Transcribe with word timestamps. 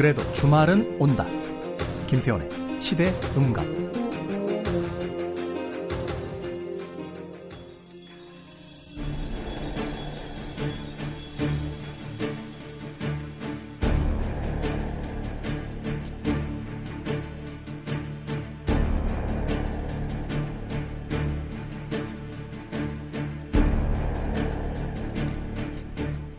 그래도 0.00 0.22
주말은 0.32 0.96
온다. 0.98 1.26
김태원의 2.06 2.48
시대 2.80 3.14
음감. 3.36 3.90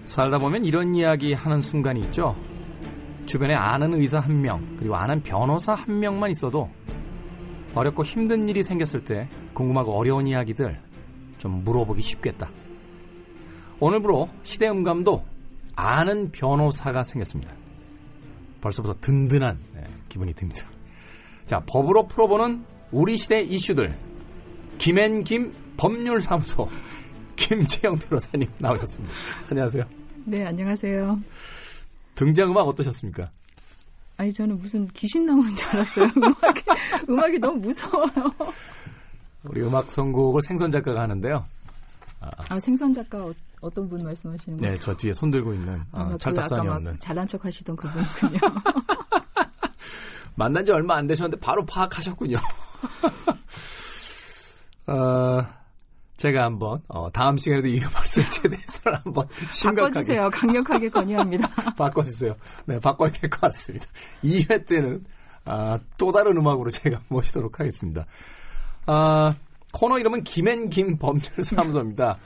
살다 0.08 0.40
보면 0.40 0.66
이런 0.66 0.96
이야기 0.96 1.34
하는 1.34 1.62
순간이 1.62 2.02
있죠. 2.06 2.36
주변에 3.32 3.54
아는 3.54 3.94
의사 3.94 4.20
한 4.20 4.42
명, 4.42 4.76
그리고 4.78 4.98
아는 4.98 5.24
변호사 5.24 5.74
한 5.74 6.02
명만 6.02 6.32
있어도 6.32 6.70
어렵고 7.74 8.04
힘든 8.04 8.50
일이 8.50 8.62
생겼을 8.62 9.06
때 9.06 9.30
궁금하고 9.54 9.98
어려운 9.98 10.28
이야기들 10.28 10.78
좀 11.38 11.64
물어보기 11.64 12.02
쉽겠다. 12.02 12.50
오늘부로 13.80 14.28
시대음감도 14.44 15.24
아는 15.78 16.30
변호사가 16.32 17.04
생겼습니다. 17.04 17.56
벌써부터 18.60 19.00
든든한 19.00 19.58
네, 19.76 19.84
기분이 20.10 20.34
듭니다. 20.34 20.66
자, 21.46 21.64
법으로 21.66 22.08
풀어보는 22.08 22.66
우리 22.92 23.16
시대 23.16 23.40
이슈들. 23.40 23.96
김앤김 24.78 25.54
법률사무소 25.78 26.68
김재영 27.38 27.98
변호사님 27.98 28.50
나오셨습니다. 28.58 29.16
안녕하세요. 29.50 29.86
네, 30.26 30.46
안녕하세요. 30.46 31.18
등장음악 32.22 32.68
어떠셨습니까? 32.68 33.32
아니, 34.18 34.32
저는 34.32 34.60
무슨 34.60 34.88
귀신 34.90 35.26
나오는 35.26 35.56
줄 35.56 35.68
알았어요. 35.70 36.06
음악이, 36.16 36.62
음악이 37.10 37.40
너무 37.40 37.58
무서워요. 37.60 38.32
우리 39.44 39.64
음악 39.64 39.92
선곡을 39.92 40.44
생선 40.44 40.72
작가가 40.72 41.02
하는데요. 41.02 41.44
아, 42.20 42.30
아 42.50 42.60
생선 42.60 42.94
작가 42.94 43.26
어, 43.62 43.70
떤분 43.72 44.04
말씀하시는 44.04 44.60
거예요? 44.60 44.74
네, 44.74 44.80
저 44.80 44.96
뒤에 44.96 45.14
손 45.14 45.32
들고 45.32 45.54
있는 45.54 45.82
아, 45.92 46.16
찰떡산이 46.20 46.68
그 46.68 46.74
없는. 46.74 47.00
잘난 47.00 47.28
척 47.28 47.44
하시던 47.44 47.76
그분이군요. 47.76 48.40
만난 50.38 50.64
지 50.64 50.72
얼마 50.72 50.98
안 50.98 51.08
되셨는데 51.08 51.40
바로 51.40 51.66
파악하셨군요. 51.66 52.38
어, 54.86 55.44
제가 56.22 56.44
한번 56.44 56.82
어, 56.88 57.12
다음 57.12 57.38
시간에도 57.38 57.68
이 57.68 57.80
음악설치에 57.82 58.50
대해서 58.52 58.92
한번 59.04 59.26
심각하게 59.50 59.92
바꿔주세요. 59.94 60.30
강력하게 60.30 60.90
건의합니다. 60.94 61.48
바꿔주세요. 61.76 62.36
네, 62.66 62.80
바꿔야 62.80 63.12
될 63.12 63.28
것 63.30 63.42
같습니다. 63.42 63.88
2회 64.24 64.68
때는 64.68 65.04
아, 65.46 65.80
또 65.98 66.12
다른 66.12 66.38
음악으로 66.38 66.70
제가 66.70 67.02
모시도록 67.08 67.60
하겠습니다. 67.60 68.06
아, 68.86 69.32
코너 69.74 69.98
이름은 69.98 70.24
김앤김 70.24 70.98
법률사무소입니다. 71.00 72.18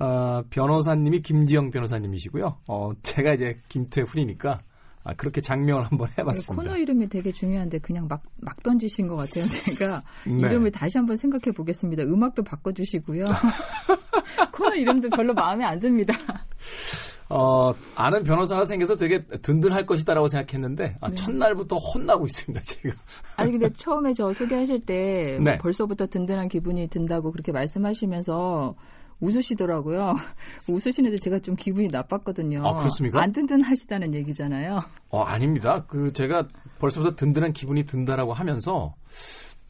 아, 0.00 0.42
변호사님이 0.50 1.22
김지영 1.22 1.70
변호사님이시고요. 1.70 2.58
어, 2.68 2.90
제가 3.02 3.32
이제 3.32 3.58
김태훈이니까 3.70 4.60
아, 5.10 5.14
그렇게 5.16 5.40
장명을 5.40 5.86
한번 5.86 6.08
해봤습니다. 6.16 6.62
코너 6.62 6.76
이름이 6.76 7.08
되게 7.08 7.32
중요한데 7.32 7.80
그냥 7.80 8.06
막, 8.08 8.22
막 8.40 8.62
던지신 8.62 9.08
것 9.08 9.16
같아요. 9.16 9.44
제가 9.46 10.02
네. 10.26 10.46
이름을 10.46 10.70
다시 10.70 10.98
한번 10.98 11.16
생각해 11.16 11.52
보겠습니다. 11.52 12.04
음악도 12.04 12.44
바꿔주시고요. 12.44 13.26
코너 14.54 14.74
이름도 14.76 15.10
별로 15.10 15.34
마음에 15.34 15.64
안 15.64 15.80
듭니다. 15.80 16.14
어, 17.28 17.72
아는 17.94 18.24
변호사가 18.24 18.64
생겨서 18.64 18.96
되게 18.96 19.24
든든할 19.24 19.86
것이다라고 19.86 20.26
생각했는데 20.28 20.96
아, 21.00 21.08
네. 21.08 21.14
첫날부터 21.14 21.76
혼나고 21.76 22.26
있습니다 22.26 22.60
지금. 22.62 22.92
아니 23.36 23.52
근데 23.52 23.68
처음에 23.72 24.12
저 24.14 24.32
소개하실 24.32 24.80
때 24.80 25.38
네. 25.42 25.58
벌써부터 25.58 26.06
든든한 26.06 26.48
기분이 26.48 26.88
든다고 26.88 27.30
그렇게 27.30 27.52
말씀하시면서 27.52 28.74
웃으시더라고요. 29.20 30.14
웃으시는데 30.68 31.16
제가 31.18 31.38
좀 31.40 31.54
기분이 31.56 31.88
나빴거든요. 31.88 32.66
아, 32.66 32.74
그렇습니까? 32.78 33.22
안 33.22 33.32
든든하시다는 33.32 34.14
얘기잖아요. 34.14 34.80
어, 35.10 35.20
아닙니다. 35.22 35.84
그 35.88 36.12
제가 36.12 36.46
벌써부터 36.78 37.16
든든한 37.16 37.52
기분이 37.52 37.84
든다라고 37.84 38.32
하면서 38.32 38.94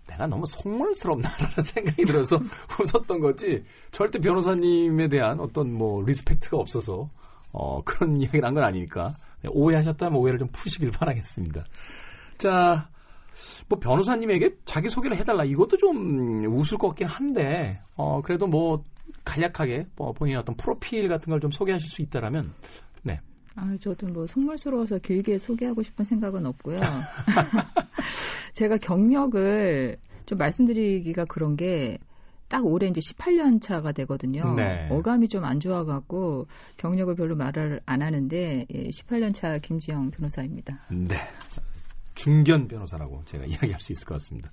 내가 0.08 0.26
너무 0.26 0.44
속물스럽나라는 0.46 1.50
생각이 1.62 2.04
들어서 2.04 2.36
웃었던 2.82 3.20
거지. 3.20 3.64
절대 3.90 4.18
변호사님에 4.18 5.08
대한 5.08 5.40
어떤 5.40 5.72
뭐 5.72 6.02
respect가 6.04 6.56
없어서 6.56 7.10
어, 7.52 7.82
그런 7.84 8.20
이야기를 8.20 8.44
한 8.44 8.54
건 8.54 8.64
아니니까 8.64 9.14
오해하셨다면 9.48 10.18
오해를 10.18 10.38
좀 10.38 10.48
푸시길 10.52 10.90
바라겠습니다. 10.90 11.64
자, 12.38 12.88
뭐 13.68 13.78
변호사님에게 13.78 14.56
자기 14.64 14.88
소개를 14.88 15.16
해달라 15.16 15.44
이것도 15.44 15.76
좀 15.78 16.44
우스울 16.46 16.76
것 16.76 16.88
같긴 16.88 17.06
한데 17.06 17.80
어 17.96 18.20
그래도 18.20 18.46
뭐 18.46 18.82
간략하게 19.24 19.86
뭐 19.96 20.12
본인의 20.12 20.40
어떤 20.40 20.56
프로필 20.56 21.08
같은 21.08 21.30
걸 21.30 21.40
좀 21.40 21.50
소개하실 21.50 21.88
수 21.88 22.02
있다라면 22.02 22.52
네. 23.02 23.20
아, 23.56 23.76
저도 23.80 24.06
뭐 24.08 24.26
속물스러워서 24.26 24.98
길게 24.98 25.38
소개하고 25.38 25.82
싶은 25.82 26.04
생각은 26.04 26.46
없고요. 26.46 26.80
제가 28.52 28.76
경력을 28.78 29.96
좀 30.26 30.38
말씀드리기가 30.38 31.24
그런 31.26 31.56
게 31.56 31.98
딱 32.50 32.66
올해 32.66 32.88
이제 32.88 33.00
18년 33.00 33.62
차가 33.62 33.92
되거든요. 33.92 34.54
네. 34.56 34.88
어감이 34.90 35.28
좀 35.28 35.44
안 35.44 35.60
좋아갖고 35.60 36.48
경력을 36.76 37.14
별로 37.14 37.36
말을 37.36 37.80
안 37.86 38.02
하는데 38.02 38.66
18년 38.68 39.26
예, 39.28 39.30
차 39.30 39.58
김지영 39.58 40.10
변호사입니다. 40.10 40.80
네. 40.90 41.16
중견 42.20 42.68
변호사라고 42.68 43.22
제가 43.24 43.44
이야기할 43.48 43.80
수 43.80 43.92
있을 43.92 44.06
것 44.06 44.14
같습니다. 44.14 44.50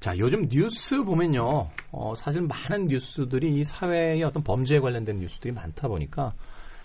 자, 0.00 0.16
요즘 0.18 0.48
뉴스 0.48 1.02
보면요. 1.02 1.68
어, 1.90 2.14
사실 2.14 2.42
많은 2.42 2.86
뉴스들이 2.86 3.54
이 3.54 3.64
사회의 3.64 4.22
어떤 4.22 4.42
범죄에 4.42 4.80
관련된 4.80 5.18
뉴스들이 5.18 5.52
많다 5.52 5.88
보니까 5.88 6.32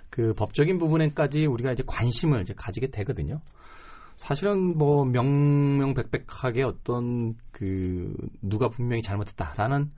그 0.09 0.33
법적인 0.33 0.79
부분에까지 0.79 1.45
우리가 1.45 1.71
이제 1.71 1.83
관심을 1.85 2.41
이제 2.41 2.53
가지게 2.53 2.87
되거든요. 2.87 3.39
사실은 4.17 4.77
뭐 4.77 5.05
명명백백하게 5.05 6.63
어떤 6.63 7.35
그 7.51 8.13
누가 8.41 8.67
분명히 8.67 9.01
잘못했다라는 9.03 9.91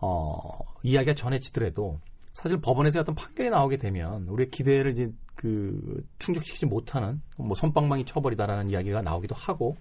어 0.00 0.58
이야기가 0.82 1.14
전해지더라도 1.14 1.98
사실 2.36 2.60
법원에서 2.60 3.00
어떤 3.00 3.14
판결이 3.14 3.48
나오게 3.48 3.78
되면 3.78 4.28
우리의 4.28 4.50
기대를 4.50 4.92
이제 4.92 5.10
그 5.34 6.04
충족시키지 6.18 6.66
못하는 6.66 7.22
뭐 7.38 7.54
손방망이 7.54 8.04
쳐버리다라는 8.04 8.68
이야기가 8.68 9.00
나오기도 9.00 9.34
하고 9.34 9.74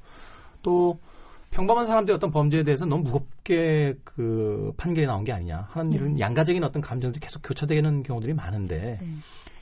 또 0.62 0.98
평범한 1.52 1.86
사람들의 1.86 2.16
어떤 2.16 2.32
범죄에 2.32 2.64
대해서 2.64 2.86
너무 2.86 3.04
무겁게 3.04 3.96
그 4.06 4.72
판결이 4.78 5.06
나온 5.06 5.26
게 5.26 5.34
아니냐 5.34 5.68
하는 5.70 5.90
네. 5.90 5.98
이런 5.98 6.18
양가적인 6.18 6.64
어떤 6.64 6.82
감정들이 6.82 7.20
계속 7.20 7.42
교차되는 7.42 8.04
경우들이 8.04 8.34
많은데 8.34 9.00
네. 9.02 9.08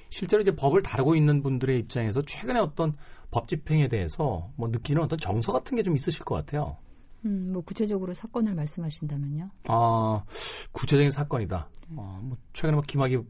실제로 0.09 0.43
이제 0.43 0.55
법을 0.55 0.83
다루고 0.83 1.15
있는 1.15 1.41
분들의 1.41 1.79
입장에서 1.79 2.21
최근에 2.21 2.59
어떤 2.59 2.95
법 3.31 3.47
집행에 3.47 3.87
대해서 3.87 4.51
뭐 4.55 4.69
느끼는 4.69 5.01
어떤 5.01 5.17
정서 5.17 5.51
같은 5.51 5.75
게 5.75 5.81
좀 5.81 5.95
있으실 5.95 6.23
것 6.23 6.35
같아요. 6.35 6.77
음, 7.25 7.51
뭐 7.53 7.61
구체적으로 7.61 8.13
사건을 8.13 8.53
말씀하신다면요? 8.55 9.49
아, 9.67 10.23
구체적인 10.71 11.11
사건이다. 11.11 11.69
네. 11.89 11.95
아, 11.99 12.19
뭐 12.21 12.37
최근에 12.53 12.73
뭐 12.73 12.81
김학의 12.85 13.23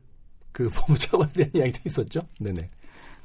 그 0.52 0.70
법무장관에 0.74 1.34
대한 1.34 1.52
이야기도 1.56 1.82
있었죠. 1.86 2.22
네네. 2.40 2.70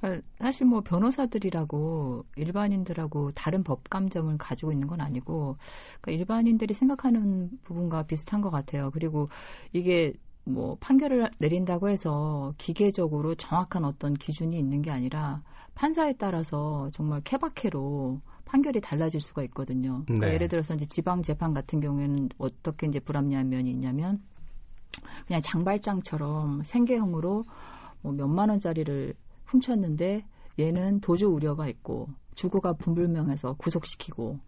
어, 0.03 0.21
사실 0.39 0.67
뭐 0.67 0.81
변호사들이라고 0.81 2.25
일반인들하고 2.37 3.33
다른 3.33 3.65
법 3.65 3.89
감점을 3.91 4.37
가지고 4.39 4.73
있는 4.73 4.87
건 4.87 5.01
아니고 5.01 5.57
그러니까 6.01 6.21
일반인들이 6.21 6.73
생각하는 6.75 7.51
부분과 7.65 8.05
비슷한 8.05 8.41
것 8.41 8.51
같아요. 8.51 8.91
그리고 8.93 9.29
이게 9.73 10.13
뭐 10.45 10.77
판결을 10.81 11.31
내린다고 11.39 11.89
해서 11.89 12.55
기계적으로 12.59 13.35
정확한 13.35 13.85
어떤 13.85 14.15
기준이 14.15 14.59
있는 14.59 14.83
게 14.83 14.91
아니라 14.91 15.43
판사에 15.75 16.15
따라서 16.15 16.91
정말 16.93 17.21
케바케로 17.23 18.21
판결이 18.49 18.81
달라질 18.81 19.21
수가 19.21 19.43
있거든요. 19.45 20.03
그러니까 20.07 20.27
네. 20.27 20.35
예를 20.35 20.49
들어서 20.49 20.75
이제 20.75 20.87
지방 20.87 21.23
재판 21.23 21.53
같은 21.55 21.81
경우에는 21.81 22.31
어떻게 22.39 22.87
이제 22.87 22.99
불합리한 22.99 23.49
면이 23.49 23.71
있냐면 23.71 24.23
그냥 25.27 25.43
장발장처럼 25.43 26.63
생계형으로 26.65 27.45
뭐 28.01 28.13
몇만 28.13 28.49
원짜리를 28.49 29.15
훔쳤는데 29.45 30.25
얘는 30.59 31.01
도주 31.01 31.29
우려가 31.29 31.69
있고 31.69 32.09
주거가 32.35 32.73
분불명해서 32.73 33.55
구속시키고 33.55 34.39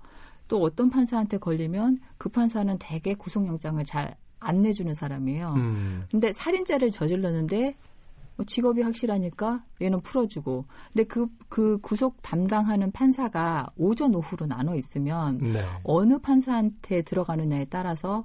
또 0.49 0.63
어떤 0.63 0.91
판사한테 0.91 1.39
걸리면 1.39 2.01
그 2.19 2.29
판사는 2.29 2.77
대개 2.79 3.15
구속영장을 3.15 3.85
잘 3.85 4.17
안 4.41 4.63
내주는 4.63 4.93
사람이에요. 4.95 5.55
음. 5.57 6.05
근데 6.11 6.33
살인죄를 6.33 6.91
저질렀는데 6.91 7.63
뭐 7.63 7.75
직업이 8.45 8.83
확실하니까 8.83 9.65
얘는 9.81 10.01
풀어주고. 10.01 10.65
근데 10.93 11.05
그, 11.05 11.27
그 11.49 11.79
구속 11.79 12.23
담당하는 12.23 12.91
판사가 12.93 13.71
오전, 13.77 14.15
오후로 14.15 14.47
나눠 14.47 14.75
있으면 14.75 15.39
네. 15.39 15.63
어느 15.85 16.19
판사한테 16.19 17.03
들어가느냐에 17.03 17.67
따라서 17.67 18.25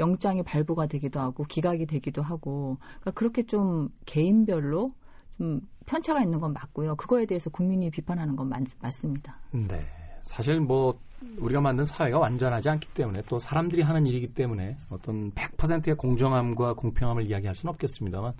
영장이 0.00 0.42
발부가 0.44 0.86
되기도 0.86 1.20
하고 1.20 1.44
기각이 1.44 1.86
되기도 1.86 2.22
하고 2.22 2.78
그러니까 3.00 3.10
그렇게 3.12 3.42
좀 3.44 3.88
개인별로 4.06 4.92
좀 5.38 5.60
편차가 5.86 6.22
있는 6.22 6.40
건 6.40 6.52
맞고요. 6.52 6.96
그거에 6.96 7.26
대해서 7.26 7.50
국민이 7.50 7.90
비판하는 7.90 8.36
건 8.36 8.48
맞, 8.48 8.62
맞습니다. 8.80 9.40
네. 9.52 9.84
사실 10.22 10.60
뭐 10.60 11.00
우리가 11.38 11.60
만든 11.60 11.84
사회가 11.84 12.18
완전하지 12.18 12.68
않기 12.68 12.88
때문에 12.94 13.22
또 13.28 13.38
사람들이 13.38 13.82
하는 13.82 14.06
일이기 14.06 14.34
때문에 14.34 14.76
어떤 14.90 15.32
100%의 15.32 15.96
공정함과 15.96 16.74
공평함을 16.74 17.28
이야기할 17.28 17.56
수는 17.56 17.72
없겠습니다만 17.72 18.34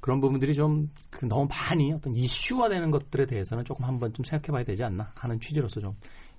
그런 0.00 0.20
부분들이 0.20 0.54
좀그 0.54 1.26
너무 1.28 1.48
많이 1.48 1.92
어떤 1.92 2.14
이슈화 2.14 2.68
되는 2.68 2.90
것들에 2.90 3.26
대해서는 3.26 3.64
조금 3.64 3.84
한번 3.86 4.12
좀 4.12 4.24
생각해 4.24 4.52
봐야 4.52 4.64
되지 4.64 4.84
않나 4.84 5.12
하는 5.18 5.40
취지로서 5.40 5.80
좀 5.80 5.94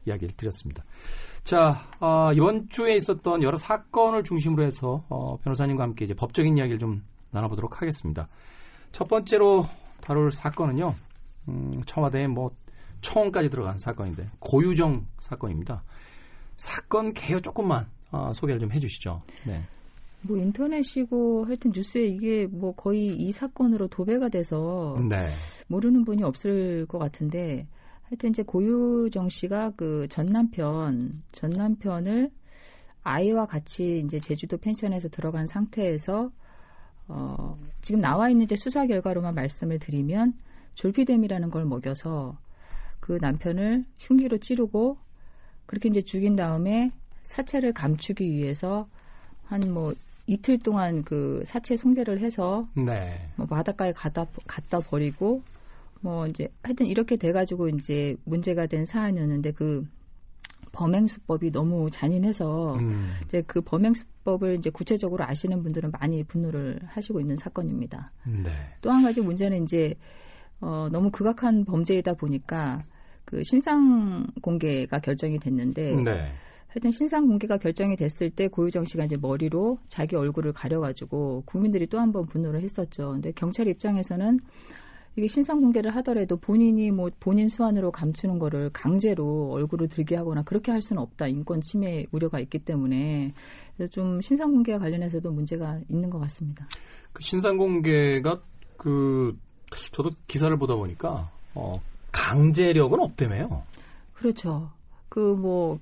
이야기를 0.06 0.36
드렸습니다. 0.36 0.84
자 1.44 1.88
어, 2.00 2.32
이번 2.34 2.70
주에 2.70 2.96
있었던 2.96 3.42
여러 3.42 3.58
사건을 3.58 4.24
중심으로 4.24 4.64
해서 4.64 5.04
어, 5.10 5.38
변호사님과 5.38 5.84
함께 5.84 6.06
이제 6.06 6.14
법적인 6.14 6.58
이야기를 6.58 6.80
좀 6.80 7.04
나눠보도록 7.32 7.82
하겠습니다. 7.82 8.28
첫 8.92 9.08
번째로 9.08 9.66
다룰 10.02 10.32
사건은요. 10.32 10.94
음, 11.48 11.82
청와대에 11.86 12.28
뭐 12.28 12.52
청원까지 13.02 13.50
들어간 13.50 13.80
사건인데 13.80 14.30
고유정 14.40 15.06
사건입니다. 15.20 15.84
사건 16.58 17.14
개요 17.14 17.42
조금만 17.42 17.88
어, 18.12 18.32
소개를 18.34 18.60
좀 18.60 18.72
해주시죠. 18.72 19.22
네. 19.48 19.62
뭐 20.22 20.38
인터넷이고 20.38 21.46
하여튼 21.46 21.72
뉴스에 21.74 22.06
이게 22.06 22.46
뭐 22.46 22.74
거의 22.76 23.08
이 23.08 23.32
사건으로 23.32 23.88
도배가 23.88 24.30
돼서 24.30 24.96
네. 25.10 25.28
모르는 25.68 26.06
분이 26.06 26.24
없을 26.24 26.86
것 26.86 27.00
같은데 27.00 27.68
하여튼 28.04 28.30
이제 28.30 28.44
고유정 28.44 29.30
씨가 29.30 29.72
그 29.72 30.06
전 30.10 30.28
남편 30.28 31.24
전 31.32 31.50
남편을 31.52 32.30
아이와 33.04 33.48
같이 33.48 34.04
이제 34.06 34.20
제주도 34.20 34.58
펜션에서 34.58 35.10
들어간 35.10 35.48
상태에서 35.48 36.30
어 37.08 37.58
지금 37.82 38.00
나와 38.00 38.30
있는 38.30 38.44
이제 38.44 38.56
수사 38.56 38.86
결과로만 38.86 39.34
말씀을 39.34 39.80
드리면 39.80 40.34
졸피뎀이라는 40.76 41.50
걸 41.50 41.66
먹여서 41.66 42.38
그 43.02 43.18
남편을 43.20 43.84
흉기로 44.00 44.38
찌르고 44.38 44.98
그렇게 45.66 45.90
이제 45.90 46.02
죽인 46.02 46.38
다음에 46.38 46.92
사체를 47.24 47.74
감추기 47.74 48.32
위해서 48.32 48.88
한 49.44 49.60
뭐 49.70 49.94
이틀 50.28 50.58
동안 50.58 51.04
그 51.04 51.44
사체 51.46 51.76
송계를 51.76 52.20
해서 52.20 52.66
네. 52.74 53.20
뭐 53.36 53.46
바닷가에 53.46 53.92
갖다 53.92 54.26
갖다 54.48 54.80
버리고 54.80 55.44
뭐 56.00 56.26
이제 56.28 56.48
하여튼 56.64 56.86
이렇게 56.86 57.18
돼가지고 57.18 57.68
이제 57.68 58.16
문제가 58.24 58.66
된 58.66 58.86
사안이었는데 58.86 59.52
그 59.52 59.86
범행 60.72 61.08
수법이 61.08 61.52
너무 61.52 61.90
잔인해서 61.92 62.76
음, 62.76 63.12
이제 63.26 63.44
그 63.46 63.60
범행 63.60 63.94
수법을 63.94 64.56
이제 64.56 64.70
구체적으로 64.70 65.26
아시는 65.26 65.64
분들은 65.64 65.92
많이 65.92 66.24
분노를 66.24 66.80
하시고 66.86 67.20
있는 67.20 67.36
사건입니다. 67.36 68.14
네. 68.26 68.50
또한 68.82 69.04
가지 69.04 69.20
문제는 69.20 69.64
이제 69.64 69.94
어, 70.62 70.88
너무 70.92 71.12
극악한 71.12 71.66
범죄이다 71.66 72.14
보니까 72.14 72.84
그 73.26 73.44
신상 73.44 74.28
공개가 74.42 75.00
결정이 75.00 75.40
됐는데 75.40 75.96
네. 75.96 76.32
하여튼 76.68 76.92
신상 76.92 77.28
공개가 77.28 77.58
결정이 77.58 77.96
됐을 77.98 78.30
때 78.30 78.48
고유정 78.48 78.86
씨가 78.86 79.06
이제 79.06 79.18
머리로 79.20 79.78
자기 79.90 80.16
얼굴을 80.16 80.54
가려가지고 80.54 81.44
국민들이 81.46 81.86
또 81.88 81.98
한 82.00 82.12
번 82.14 82.26
분노를 82.28 82.62
했었죠. 82.62 83.12
근데 83.12 83.32
경찰 83.34 83.68
입장에서는 83.68 84.40
이게 85.18 85.28
신상 85.28 85.60
공개를 85.60 85.94
하더라도 85.98 86.38
본인이 86.38 86.90
뭐 86.90 87.10
본인 87.20 87.50
수완으로 87.50 87.92
감추는 87.92 88.40
거를 88.40 88.70
강제로 88.72 89.50
얼굴을 89.52 89.90
들게 89.90 90.16
하거나 90.16 90.42
그렇게 90.44 90.72
할 90.72 90.82
수는 90.82 91.02
없다. 91.02 91.28
인권 91.28 91.60
침해 91.60 92.06
우려가 92.14 92.40
있기 92.40 92.60
때문에 92.60 93.34
그래서 93.76 93.92
좀 93.92 94.22
신상 94.22 94.52
공개와 94.54 94.80
관련해서도 94.80 95.30
문제가 95.32 95.82
있는 95.90 96.10
것 96.10 96.20
같습니다. 96.20 96.66
그 97.12 97.22
신상 97.22 97.58
공개가 97.58 98.42
그 98.78 99.38
저도 99.92 100.12
기사를 100.28 100.56
보다 100.58 100.76
보니까 100.76 101.30
어, 101.56 101.80
강제력은 102.12 103.00
없다며요. 103.00 103.64
그렇죠. 104.14 104.70
그뭐 105.10 105.80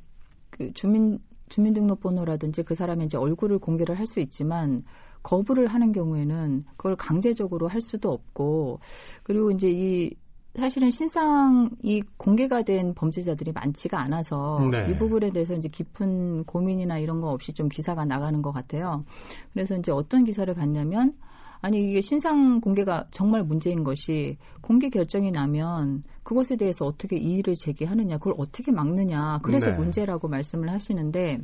그 0.49 0.71
주민 0.73 1.19
주민등록번호라든지 1.49 2.63
그 2.63 2.75
사람의 2.75 3.07
이제 3.07 3.17
얼굴을 3.17 3.59
공개를 3.59 3.97
할 3.97 4.05
수 4.05 4.19
있지만 4.19 4.83
거부를 5.23 5.67
하는 5.67 5.91
경우에는 5.91 6.65
그걸 6.77 6.95
강제적으로 6.95 7.67
할 7.67 7.81
수도 7.81 8.11
없고 8.11 8.79
그리고 9.23 9.51
이제 9.51 9.69
이 9.69 10.15
사실은 10.55 10.89
신상이 10.89 12.01
공개가 12.17 12.63
된 12.63 12.93
범죄자들이 12.95 13.51
많지가 13.51 13.99
않아서 14.01 14.67
네. 14.71 14.91
이 14.91 14.97
부분에 14.97 15.31
대해서 15.31 15.53
이제 15.53 15.67
깊은 15.67 16.45
고민이나 16.45 16.97
이런 16.97 17.21
거 17.21 17.29
없이 17.31 17.53
좀 17.53 17.69
기사가 17.69 18.05
나가는 18.05 18.41
것 18.41 18.51
같아요. 18.51 19.05
그래서 19.53 19.75
이제 19.75 19.91
어떤 19.91 20.23
기사를 20.23 20.51
봤냐면 20.53 21.13
아니 21.61 21.89
이게 21.89 22.01
신상 22.01 22.61
공개가 22.61 23.05
정말 23.11 23.43
문제인 23.43 23.83
것이 23.83 24.37
공개 24.61 24.89
결정이 24.89 25.31
나면 25.31 26.03
그것에 26.23 26.55
대해서 26.55 26.85
어떻게 26.85 27.17
이의를 27.17 27.55
제기하느냐, 27.59 28.17
그걸 28.17 28.33
어떻게 28.37 28.71
막느냐, 28.71 29.39
그래서 29.43 29.67
네. 29.71 29.75
문제라고 29.75 30.27
말씀을 30.27 30.69
하시는데 30.69 31.39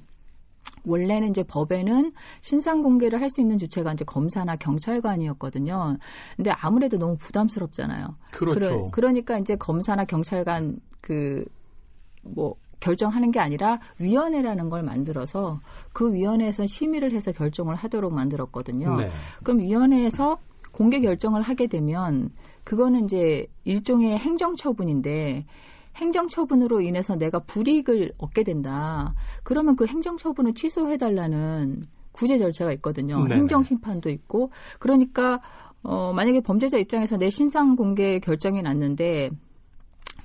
원래는 0.85 1.29
이제 1.29 1.43
법에는 1.43 2.13
신상 2.41 2.81
공개를 2.81 3.21
할 3.21 3.29
수 3.29 3.41
있는 3.41 3.57
주체가 3.57 3.93
이제 3.93 4.05
검사나 4.05 4.55
경찰관이었거든요. 4.55 5.97
근데 6.35 6.51
아무래도 6.51 6.97
너무 6.97 7.17
부담스럽잖아요. 7.17 8.15
그렇죠. 8.31 8.91
그러, 8.91 9.11
니까 9.11 9.37
이제 9.37 9.55
검사나 9.55 10.05
경찰관 10.05 10.79
그뭐 11.01 12.55
결정하는 12.79 13.31
게 13.31 13.39
아니라 13.39 13.79
위원회라는 13.99 14.69
걸 14.69 14.83
만들어서 14.83 15.59
그 15.93 16.13
위원회에서 16.13 16.67
심의를 16.67 17.13
해서 17.13 17.31
결정을 17.31 17.75
하도록 17.75 18.13
만들었거든요. 18.13 18.95
네. 18.97 19.09
그럼 19.43 19.59
위원회에서 19.59 20.37
공개 20.71 20.99
결정을 20.99 21.41
하게 21.41 21.67
되면 21.67 22.29
그거는 22.63 23.05
이제 23.05 23.47
일종의 23.63 24.17
행정처분인데 24.17 25.45
행정처분으로 25.95 26.81
인해서 26.81 27.15
내가 27.15 27.39
불이익을 27.39 28.11
얻게 28.17 28.43
된다. 28.43 29.13
그러면 29.43 29.75
그 29.75 29.85
행정처분을 29.85 30.53
취소해달라는 30.53 31.83
구제 32.11 32.37
절차가 32.37 32.71
있거든요. 32.73 33.23
네네. 33.23 33.35
행정심판도 33.35 34.09
있고. 34.09 34.51
그러니까, 34.79 35.39
어, 35.83 36.13
만약에 36.13 36.41
범죄자 36.41 36.77
입장에서 36.77 37.17
내 37.17 37.29
신상 37.29 37.75
공개 37.75 38.19
결정이 38.19 38.61
났는데 38.61 39.29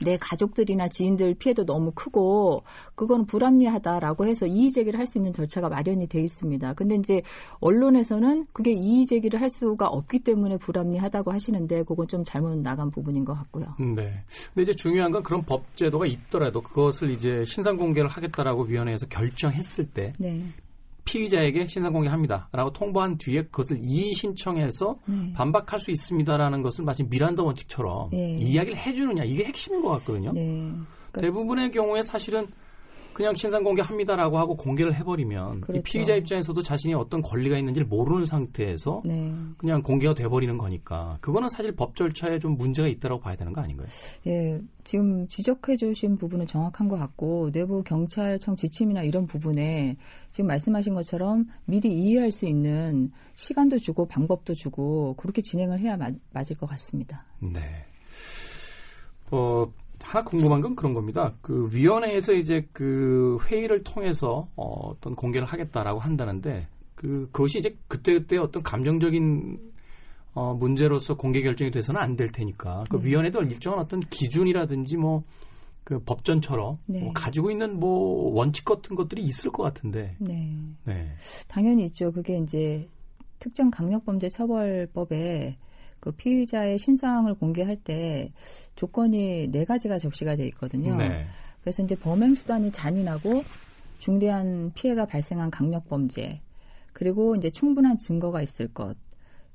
내 0.04 0.16
가족들이나 0.18 0.88
지인들 0.88 1.34
피해도 1.34 1.66
너무 1.66 1.92
크고 1.94 2.62
그건 2.94 3.26
불합리하다라고 3.26 4.26
해서 4.26 4.46
이의 4.46 4.70
제기를 4.72 4.98
할 4.98 5.10
수 5.10 5.18
있는 5.18 5.32
절차가 5.32 5.68
마련이 5.68 6.06
돼 6.06 6.20
있습니다. 6.20 6.74
근데 6.74 6.94
이제 6.94 7.20
언론에서는 7.60 8.46
그게 8.52 8.72
이의 8.72 9.06
제기를 9.06 9.40
할 9.40 9.50
수가 9.50 9.88
없기 9.88 10.20
때문에 10.20 10.56
불합리하다고 10.56 11.32
하시는데 11.32 11.82
그건 11.82 12.06
좀 12.06 12.24
잘못 12.24 12.56
나간 12.58 12.90
부분인 12.90 13.24
것 13.24 13.34
같고요. 13.34 13.74
네. 13.78 14.24
근데 14.54 14.62
이제 14.62 14.74
중요한 14.74 15.10
건 15.10 15.22
그런 15.22 15.42
법 15.42 15.76
제도가 15.76 16.06
있더라도 16.06 16.62
그것을 16.62 17.10
이제 17.10 17.44
신상 17.44 17.76
공개를 17.76 18.08
하겠다라고 18.08 18.62
위원회에서 18.64 19.06
결정했을 19.06 19.86
때 19.90 20.12
네. 20.18 20.44
피의자에게 21.10 21.66
신상 21.66 21.92
공개합니다라고 21.92 22.72
통보한 22.72 23.18
뒤에 23.18 23.42
그것을 23.42 23.78
이의 23.80 24.14
신청해서 24.14 24.96
네. 25.06 25.32
반박할 25.34 25.80
수 25.80 25.90
있습니다라는 25.90 26.62
것을 26.62 26.84
마치 26.84 27.02
미란다 27.02 27.42
원칙처럼 27.42 28.10
네. 28.10 28.36
이야기를 28.38 28.76
해주느냐 28.78 29.24
이게 29.24 29.44
핵심인 29.44 29.82
것 29.82 29.88
같거든요. 29.98 30.32
네. 30.32 30.70
그러니까 31.10 31.20
대부분의 31.20 31.72
경우에 31.72 32.02
사실은 32.02 32.46
그냥 33.20 33.34
신상 33.34 33.62
공개합니다라고 33.62 34.38
하고 34.38 34.56
공개를 34.56 34.94
해버리면 34.94 35.58
이 35.58 35.60
그렇죠. 35.60 35.82
피의자 35.82 36.14
입장에서도 36.14 36.62
자신이 36.62 36.94
어떤 36.94 37.20
권리가 37.20 37.58
있는지를 37.58 37.86
모르는 37.86 38.24
상태에서 38.24 39.02
네. 39.04 39.30
그냥 39.58 39.82
공개가 39.82 40.14
돼버리는 40.14 40.56
거니까 40.56 41.18
그거는 41.20 41.50
사실 41.50 41.72
법 41.72 41.94
절차에 41.94 42.38
좀 42.38 42.56
문제가 42.56 42.88
있다라고 42.88 43.20
봐야 43.20 43.36
되는 43.36 43.52
거 43.52 43.60
아닌가요? 43.60 43.88
예, 44.26 44.58
지금 44.84 45.28
지적해 45.28 45.76
주신 45.76 46.16
부분은 46.16 46.46
정확한 46.46 46.88
것 46.88 46.96
같고 46.96 47.50
내부 47.52 47.82
경찰청 47.82 48.56
지침이나 48.56 49.02
이런 49.02 49.26
부분에 49.26 49.98
지금 50.32 50.48
말씀하신 50.48 50.94
것처럼 50.94 51.44
미리 51.66 51.92
이해할 51.92 52.30
수 52.30 52.46
있는 52.46 53.12
시간도 53.34 53.80
주고 53.80 54.06
방법도 54.06 54.54
주고 54.54 55.14
그렇게 55.18 55.42
진행을 55.42 55.78
해야 55.78 55.98
맞, 55.98 56.14
맞을 56.32 56.56
것 56.56 56.66
같습니다. 56.70 57.26
네. 57.38 57.60
어, 59.30 59.70
하나 60.02 60.24
궁금한 60.24 60.60
건 60.60 60.76
그런 60.76 60.94
겁니다. 60.94 61.34
그 61.42 61.68
위원회에서 61.72 62.32
이제 62.32 62.66
그 62.72 63.38
회의를 63.46 63.82
통해서 63.82 64.48
어, 64.56 64.88
어떤 64.88 65.14
공개를 65.14 65.46
하겠다라고 65.46 66.00
한다는데 66.00 66.66
그 66.94 67.28
그것이 67.32 67.58
이제 67.58 67.70
그때 67.88 68.12
그때 68.14 68.36
어떤 68.38 68.62
감정적인 68.62 69.58
어, 70.34 70.54
문제로서 70.54 71.16
공개 71.16 71.42
결정이 71.42 71.70
돼서는 71.70 72.00
안 72.00 72.16
될 72.16 72.28
테니까 72.28 72.84
그 72.90 72.96
네. 72.98 73.08
위원회도 73.08 73.42
일정한 73.42 73.80
어떤 73.80 74.00
기준이라든지 74.00 74.96
뭐 74.96 75.24
그 75.90 75.98
법전처럼 76.04 76.78
네. 76.86 77.02
뭐 77.02 77.12
가지고 77.12 77.50
있는 77.50 77.78
뭐 77.80 78.32
원칙 78.32 78.64
같은 78.64 78.94
것들이 78.94 79.22
있을 79.22 79.50
것 79.50 79.62
같은데. 79.64 80.14
네. 80.18 80.56
네. 80.84 81.10
당연히 81.48 81.84
있죠. 81.86 82.12
그게 82.12 82.38
이제 82.38 82.88
특정 83.40 83.70
강력범죄 83.70 84.28
처벌법에 84.28 85.56
그 86.00 86.12
피의자의 86.12 86.78
신상을 86.78 87.32
공개할 87.34 87.76
때 87.76 88.32
조건이 88.74 89.46
네 89.50 89.64
가지가 89.64 89.98
적시가 89.98 90.36
돼 90.36 90.46
있거든요. 90.48 90.96
네. 90.96 91.26
그래서 91.60 91.82
이제 91.82 91.94
범행 91.94 92.34
수단이 92.34 92.72
잔인하고 92.72 93.42
중대한 93.98 94.72
피해가 94.74 95.04
발생한 95.06 95.50
강력 95.50 95.88
범죄 95.88 96.40
그리고 96.92 97.36
이제 97.36 97.50
충분한 97.50 97.98
증거가 97.98 98.42
있을 98.42 98.68
것 98.68 98.96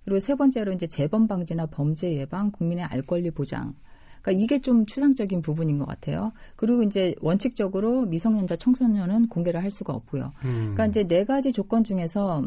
그리고 0.05 0.19
세 0.19 0.35
번째로 0.35 0.71
이제 0.71 0.85
재범 0.85 1.27
방지나 1.27 1.65
범죄 1.65 2.13
예방, 2.13 2.51
국민의 2.51 2.85
알 2.85 3.01
권리 3.01 3.31
보장. 3.31 3.73
그러니까 4.21 4.43
이게 4.43 4.61
좀 4.61 4.85
추상적인 4.85 5.41
부분인 5.41 5.79
것 5.79 5.85
같아요. 5.85 6.31
그리고 6.55 6.83
이제 6.83 7.15
원칙적으로 7.21 8.05
미성년자 8.05 8.55
청소년은 8.57 9.27
공개를 9.29 9.61
할 9.61 9.71
수가 9.71 9.93
없고요. 9.93 10.31
음. 10.45 10.73
그러니까 10.73 10.85
이제 10.87 11.03
네 11.03 11.25
가지 11.25 11.51
조건 11.51 11.83
중에서 11.83 12.43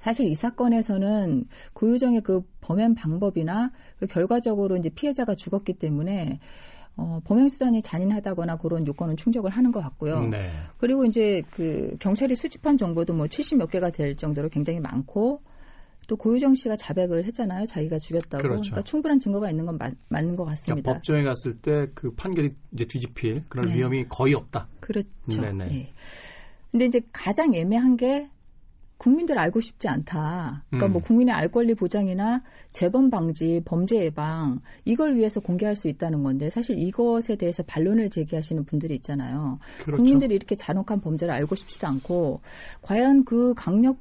사실 0.00 0.26
이 0.26 0.34
사건에서는 0.34 1.44
고유정의 1.72 2.20
그 2.22 2.42
범행 2.60 2.94
방법이나 2.94 3.70
그 3.98 4.06
결과적으로 4.06 4.76
이제 4.76 4.88
피해자가 4.88 5.34
죽었기 5.34 5.74
때문에 5.74 6.40
어, 6.96 7.20
범행 7.24 7.48
수단이 7.48 7.82
잔인하다거나 7.82 8.56
그런 8.56 8.86
요건은 8.86 9.16
충족을 9.16 9.50
하는 9.50 9.70
것 9.70 9.80
같고요. 9.80 10.20
네. 10.26 10.50
그리고 10.78 11.04
이제 11.04 11.42
그 11.50 11.96
경찰이 12.00 12.34
수집한 12.34 12.76
정보도 12.78 13.12
뭐 13.12 13.26
70 13.26 13.58
몇 13.58 13.70
개가 13.70 13.90
될 13.90 14.16
정도로 14.16 14.48
굉장히 14.48 14.80
많고 14.80 15.42
또 16.08 16.16
고유정 16.16 16.54
씨가 16.54 16.76
자백을 16.76 17.24
했잖아요. 17.24 17.66
자기가 17.66 17.98
죽였다고. 17.98 18.42
그렇죠. 18.42 18.70
러니까 18.70 18.82
충분한 18.82 19.18
증거가 19.18 19.50
있는 19.50 19.66
건 19.66 19.76
맞, 19.76 19.92
맞는 20.08 20.36
것 20.36 20.44
그러니까 20.44 20.50
같습니다. 20.52 20.92
법정에 20.94 21.22
갔을 21.22 21.58
때 21.58 21.86
그 21.94 22.12
판결이 22.14 22.50
이제 22.72 22.84
뒤집힐 22.86 23.44
그런 23.48 23.64
네. 23.68 23.76
위험이 23.78 24.04
거의 24.08 24.34
없다. 24.34 24.68
그렇죠. 24.80 25.08
네네. 25.28 25.64
예. 25.74 25.92
근데 26.70 26.86
이제 26.86 27.00
가장 27.12 27.54
애매한 27.54 27.96
게 27.96 28.28
국민들 28.98 29.38
알고 29.38 29.60
싶지 29.60 29.88
않다. 29.88 30.64
그러니까 30.68 30.86
음. 30.86 30.92
뭐 30.92 31.02
국민의 31.02 31.34
알 31.34 31.48
권리 31.48 31.74
보장이나 31.74 32.42
재범 32.70 33.10
방지, 33.10 33.60
범죄 33.64 33.96
예방 33.96 34.60
이걸 34.84 35.16
위해서 35.16 35.40
공개할 35.40 35.76
수 35.76 35.88
있다는 35.88 36.22
건데 36.22 36.50
사실 36.50 36.78
이것에 36.78 37.36
대해서 37.36 37.62
반론을 37.64 38.10
제기하시는 38.10 38.64
분들이 38.64 38.94
있잖아요. 38.96 39.58
그렇죠. 39.78 39.96
국민들이 39.96 40.34
이렇게 40.34 40.56
잔혹한 40.56 41.00
범죄를 41.00 41.32
알고 41.34 41.54
싶지도 41.54 41.86
않고 41.86 42.40
과연 42.82 43.24
그 43.24 43.52
강력 43.54 43.98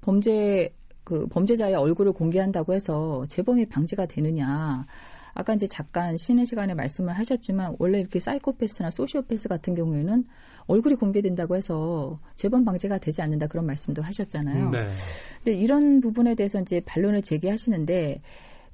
범죄 0.00 0.72
그 1.02 1.26
범죄자의 1.28 1.74
얼굴을 1.74 2.12
공개한다고 2.12 2.72
해서 2.72 3.24
재범이 3.28 3.66
방지가 3.66 4.06
되느냐? 4.06 4.86
아까 5.34 5.54
이제 5.54 5.68
잠깐 5.68 6.16
쉬는 6.16 6.46
시간에 6.46 6.72
말씀을 6.74 7.12
하셨지만 7.12 7.76
원래 7.78 8.00
이렇게 8.00 8.18
사이코패스나 8.18 8.90
소시오패스 8.90 9.48
같은 9.48 9.74
경우에는 9.74 10.24
얼굴이 10.66 10.96
공개된다고 10.96 11.56
해서 11.56 12.18
재범 12.34 12.64
방지가 12.64 12.98
되지 12.98 13.22
않는다 13.22 13.46
그런 13.46 13.66
말씀도 13.66 14.02
하셨잖아요. 14.02 14.70
네. 14.70 14.88
근데 15.42 15.58
이런 15.58 16.00
부분에 16.00 16.34
대해서 16.34 16.60
이제 16.60 16.80
반론을 16.84 17.22
제기하시는데 17.22 18.20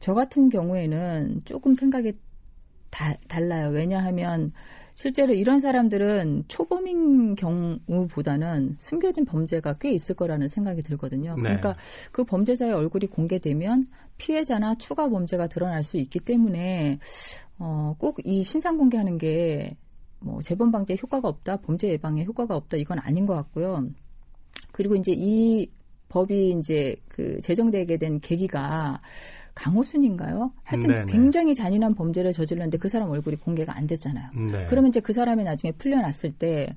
저 0.00 0.14
같은 0.14 0.48
경우에는 0.48 1.42
조금 1.44 1.74
생각이 1.74 2.12
다, 2.90 3.14
달라요. 3.28 3.70
왜냐하면 3.70 4.52
실제로 4.94 5.32
이런 5.32 5.60
사람들은 5.60 6.44
초범인 6.48 7.34
경우보다는 7.34 8.76
숨겨진 8.78 9.24
범죄가 9.24 9.74
꽤 9.80 9.90
있을 9.92 10.14
거라는 10.14 10.48
생각이 10.48 10.82
들거든요. 10.82 11.34
네. 11.36 11.42
그러니까 11.42 11.76
그 12.12 12.24
범죄자의 12.24 12.72
얼굴이 12.72 13.06
공개되면 13.06 13.86
피해자나 14.18 14.74
추가 14.76 15.08
범죄가 15.08 15.46
드러날 15.48 15.82
수 15.82 15.96
있기 15.96 16.20
때문에 16.20 16.98
어, 17.58 17.94
꼭 17.98 18.18
이 18.24 18.44
신상 18.44 18.76
공개하는 18.76 19.18
게 19.18 19.76
뭐 20.22 20.42
재범 20.42 20.70
방지에 20.70 20.96
효과가 21.02 21.28
없다, 21.28 21.56
범죄 21.58 21.88
예방에 21.88 22.24
효과가 22.24 22.56
없다 22.56 22.76
이건 22.76 22.98
아닌 22.98 23.26
것 23.26 23.34
같고요. 23.34 23.88
그리고 24.72 24.96
이제 24.96 25.12
이 25.14 25.68
법이 26.08 26.56
이제 26.58 26.96
그 27.08 27.40
제정되게 27.40 27.96
된 27.96 28.20
계기가 28.20 29.00
강호순인가요? 29.54 30.52
하여튼 30.62 30.90
네네. 30.90 31.06
굉장히 31.12 31.54
잔인한 31.54 31.94
범죄를 31.94 32.32
저질렀는데 32.32 32.78
그 32.78 32.88
사람 32.88 33.10
얼굴이 33.10 33.36
공개가 33.36 33.76
안 33.76 33.86
됐잖아요. 33.86 34.30
네. 34.50 34.66
그러면 34.68 34.88
이제 34.90 35.00
그 35.00 35.12
사람이 35.12 35.44
나중에 35.44 35.72
풀려났을 35.72 36.32
때 36.32 36.74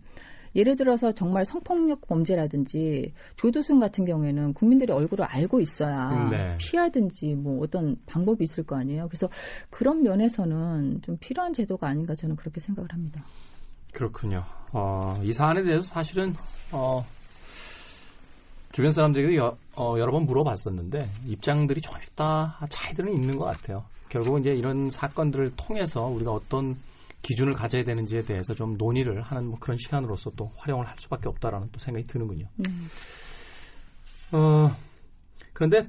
예를 0.55 0.75
들어서 0.75 1.11
정말 1.11 1.45
성폭력 1.45 2.01
범죄라든지 2.07 3.13
조두순 3.35 3.79
같은 3.79 4.05
경우에는 4.05 4.53
국민들이 4.53 4.91
얼굴을 4.91 5.25
알고 5.25 5.59
있어야 5.59 6.29
네. 6.29 6.57
피하든지 6.59 7.35
뭐 7.35 7.61
어떤 7.63 7.97
방법이 8.05 8.43
있을 8.43 8.63
거 8.63 8.77
아니에요. 8.77 9.07
그래서 9.07 9.29
그런 9.69 10.03
면에서는 10.03 11.01
좀 11.01 11.17
필요한 11.17 11.53
제도가 11.53 11.87
아닌가 11.87 12.15
저는 12.15 12.35
그렇게 12.35 12.59
생각을 12.61 12.91
합니다. 12.91 13.25
그렇군요. 13.93 14.43
어, 14.71 15.19
이 15.23 15.31
사안에 15.31 15.63
대해서 15.63 15.81
사실은 15.81 16.33
어, 16.71 17.05
주변 18.71 18.91
사람들에게 18.91 19.37
여, 19.37 19.57
어, 19.75 19.95
여러 19.97 20.11
번 20.11 20.25
물어봤었는데 20.25 21.07
입장들이 21.27 21.79
조금씩 21.79 22.15
다 22.15 22.59
차이들은 22.69 23.13
있는 23.13 23.37
것 23.37 23.45
같아요. 23.45 23.85
결국은 24.09 24.41
이제 24.41 24.51
이런 24.51 24.89
사건들을 24.89 25.55
통해서 25.55 26.05
우리가 26.05 26.31
어떤 26.31 26.75
기준을 27.25 27.53
가져야 27.53 27.83
되는지에 27.83 28.21
대해서 28.21 28.53
좀 28.53 28.77
논의를 28.77 29.23
하는 29.23 29.47
뭐 29.47 29.57
그런 29.59 29.77
시간으로서 29.77 30.31
또 30.35 30.51
활용을 30.57 30.87
할 30.87 30.95
수밖에 30.99 31.27
없다라는 31.27 31.69
또 31.71 31.79
생각이 31.79 32.05
드는군요. 32.05 32.47
음. 32.59 32.89
어, 34.31 34.75
그런데 35.51 35.87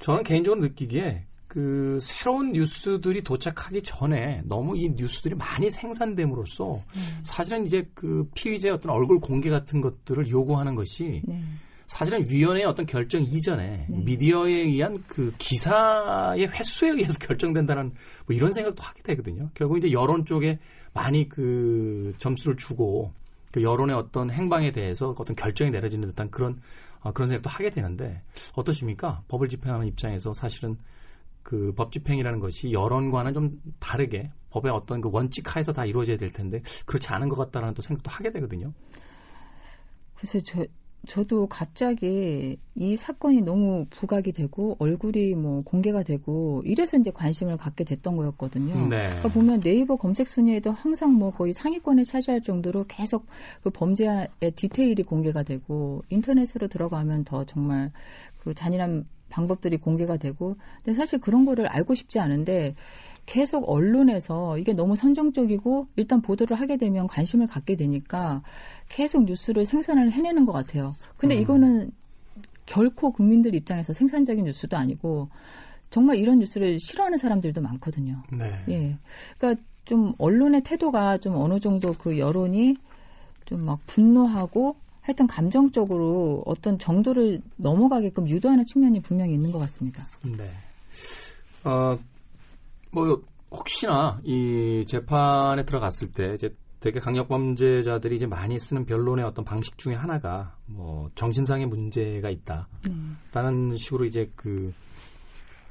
저는 0.00 0.22
개인적으로 0.24 0.62
느끼기에 0.62 1.26
그 1.46 1.98
새로운 2.00 2.52
뉴스들이 2.52 3.22
도착하기 3.22 3.82
전에 3.82 4.40
너무 4.46 4.78
이 4.78 4.88
뉴스들이 4.88 5.34
많이 5.34 5.70
생산됨으로써 5.70 6.72
음. 6.72 7.20
사실은 7.22 7.66
이제 7.66 7.86
그 7.92 8.26
피의자의 8.34 8.72
어떤 8.72 8.92
얼굴 8.92 9.20
공개 9.20 9.50
같은 9.50 9.82
것들을 9.82 10.30
요구하는 10.30 10.74
것이 10.74 11.20
네. 11.26 11.42
사실은 11.92 12.24
위원회의 12.26 12.64
어떤 12.64 12.86
결정 12.86 13.22
이전에 13.22 13.86
네. 13.86 13.98
미디어에 14.02 14.50
의한 14.50 15.04
그 15.06 15.30
기사의 15.36 16.48
횟수에 16.48 16.88
의해서 16.88 17.18
결정된다는 17.20 17.92
뭐 18.26 18.34
이런 18.34 18.50
생각도 18.50 18.82
하게 18.82 19.02
되거든요. 19.02 19.50
결국 19.52 19.76
이제 19.76 19.92
여론 19.92 20.24
쪽에 20.24 20.58
많이 20.94 21.28
그 21.28 22.14
점수를 22.16 22.56
주고 22.56 23.12
그 23.52 23.62
여론의 23.62 23.94
어떤 23.94 24.30
행방에 24.30 24.72
대해서 24.72 25.14
어떤 25.18 25.36
결정이 25.36 25.70
내려지는 25.70 26.08
듯한 26.08 26.30
그런 26.30 26.62
어, 27.00 27.12
그런 27.12 27.28
생각도 27.28 27.50
하게 27.50 27.68
되는데 27.68 28.22
어떠십니까? 28.54 29.24
법을 29.28 29.48
집행하는 29.48 29.86
입장에서 29.86 30.32
사실은 30.32 30.78
그 31.42 31.74
법 31.76 31.92
집행이라는 31.92 32.40
것이 32.40 32.72
여론과는 32.72 33.34
좀 33.34 33.60
다르게 33.80 34.30
법의 34.48 34.72
어떤 34.72 35.02
그 35.02 35.10
원칙 35.12 35.54
하에서 35.54 35.72
다 35.72 35.84
이루어져야 35.84 36.16
될 36.16 36.30
텐데 36.30 36.62
그렇지 36.86 37.08
않은 37.08 37.28
것 37.28 37.36
같다라는 37.36 37.74
또 37.74 37.82
생각도 37.82 38.10
하게 38.10 38.32
되거든요. 38.32 38.72
그래서 40.14 40.38
저 40.40 40.64
저도 41.06 41.48
갑자기 41.48 42.56
이 42.76 42.96
사건이 42.96 43.42
너무 43.42 43.86
부각이 43.90 44.32
되고 44.32 44.76
얼굴이 44.78 45.34
뭐 45.34 45.62
공개가 45.62 46.02
되고 46.02 46.62
이래서 46.64 46.96
이제 46.96 47.10
관심을 47.10 47.56
갖게 47.56 47.82
됐던 47.82 48.16
거였거든요. 48.16 48.86
네. 48.88 49.08
그러니까 49.08 49.28
보면 49.28 49.60
네이버 49.60 49.96
검색 49.96 50.28
순위에도 50.28 50.70
항상 50.70 51.12
뭐 51.12 51.30
거의 51.30 51.52
상위권을 51.52 52.04
차지할 52.04 52.42
정도로 52.42 52.84
계속 52.86 53.26
그 53.62 53.70
범죄의 53.70 54.28
디테일이 54.54 55.02
공개가 55.02 55.42
되고 55.42 56.02
인터넷으로 56.08 56.68
들어가면 56.68 57.24
더 57.24 57.44
정말 57.44 57.90
그 58.38 58.54
잔인한 58.54 59.04
방법들이 59.28 59.78
공개가 59.78 60.16
되고 60.16 60.56
근데 60.84 60.96
사실 60.96 61.18
그런 61.18 61.44
거를 61.44 61.66
알고 61.66 61.94
싶지 61.94 62.20
않은데 62.20 62.74
계속 63.26 63.68
언론에서 63.68 64.58
이게 64.58 64.72
너무 64.72 64.96
선정적이고 64.96 65.88
일단 65.96 66.20
보도를 66.20 66.58
하게 66.58 66.76
되면 66.76 67.06
관심을 67.06 67.46
갖게 67.46 67.76
되니까 67.76 68.42
계속 68.88 69.24
뉴스를 69.24 69.64
생산을 69.64 70.10
해내는 70.10 70.44
것 70.44 70.52
같아요. 70.52 70.94
근데 71.16 71.36
음. 71.36 71.42
이거는 71.42 71.90
결코 72.66 73.10
국민들 73.12 73.54
입장에서 73.54 73.92
생산적인 73.92 74.44
뉴스도 74.44 74.76
아니고 74.76 75.28
정말 75.90 76.16
이런 76.16 76.38
뉴스를 76.38 76.78
싫어하는 76.80 77.18
사람들도 77.18 77.60
많거든요. 77.60 78.22
네. 78.32 78.64
예. 78.68 78.98
그러니까 79.38 79.62
좀 79.84 80.12
언론의 80.18 80.62
태도가 80.62 81.18
좀 81.18 81.36
어느 81.36 81.60
정도 81.60 81.92
그 81.92 82.18
여론이 82.18 82.76
좀 83.44 83.64
막 83.64 83.80
분노하고 83.86 84.76
하여튼 85.00 85.26
감정적으로 85.26 86.42
어떤 86.46 86.78
정도를 86.78 87.42
넘어가게끔 87.56 88.28
유도하는 88.28 88.64
측면이 88.64 89.00
분명히 89.00 89.34
있는 89.34 89.50
것 89.50 89.58
같습니다. 89.58 90.04
네. 90.24 90.48
어, 91.64 91.98
뭐, 92.92 93.22
혹시나 93.50 94.20
이 94.22 94.84
재판에 94.86 95.64
들어갔을 95.64 96.12
때 96.12 96.34
이제 96.34 96.54
되게 96.78 97.00
강력범죄자들이 97.00 98.16
이제 98.16 98.26
많이 98.26 98.58
쓰는 98.58 98.84
변론의 98.84 99.24
어떤 99.24 99.44
방식 99.44 99.78
중에 99.78 99.94
하나가 99.94 100.56
뭐 100.66 101.10
정신상의 101.14 101.66
문제가 101.66 102.28
있다라는 102.28 103.76
식으로 103.76 104.04
이제 104.04 104.30
그 104.36 104.72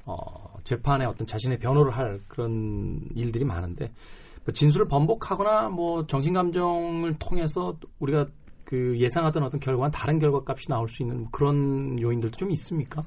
어, 0.06 0.58
재판에 0.64 1.06
어떤 1.06 1.28
자신의 1.28 1.60
변호를 1.60 1.96
할 1.96 2.20
그런 2.28 3.02
일들이 3.14 3.46
많은데 3.46 3.92
뭐 4.46 4.54
진술을 4.54 4.88
번복하거나 4.88 5.70
뭐 5.70 6.06
정신 6.08 6.34
감정을 6.34 7.16
통해서 7.20 7.78
우리가 8.00 8.26
그 8.64 8.98
예상하던 8.98 9.44
어떤 9.44 9.60
결과와 9.60 9.92
다른 9.92 10.18
결과값이 10.18 10.70
나올 10.70 10.88
수 10.88 11.04
있는 11.04 11.26
그런 11.26 12.00
요인들도 12.02 12.38
좀 12.38 12.52
있습니까? 12.52 13.04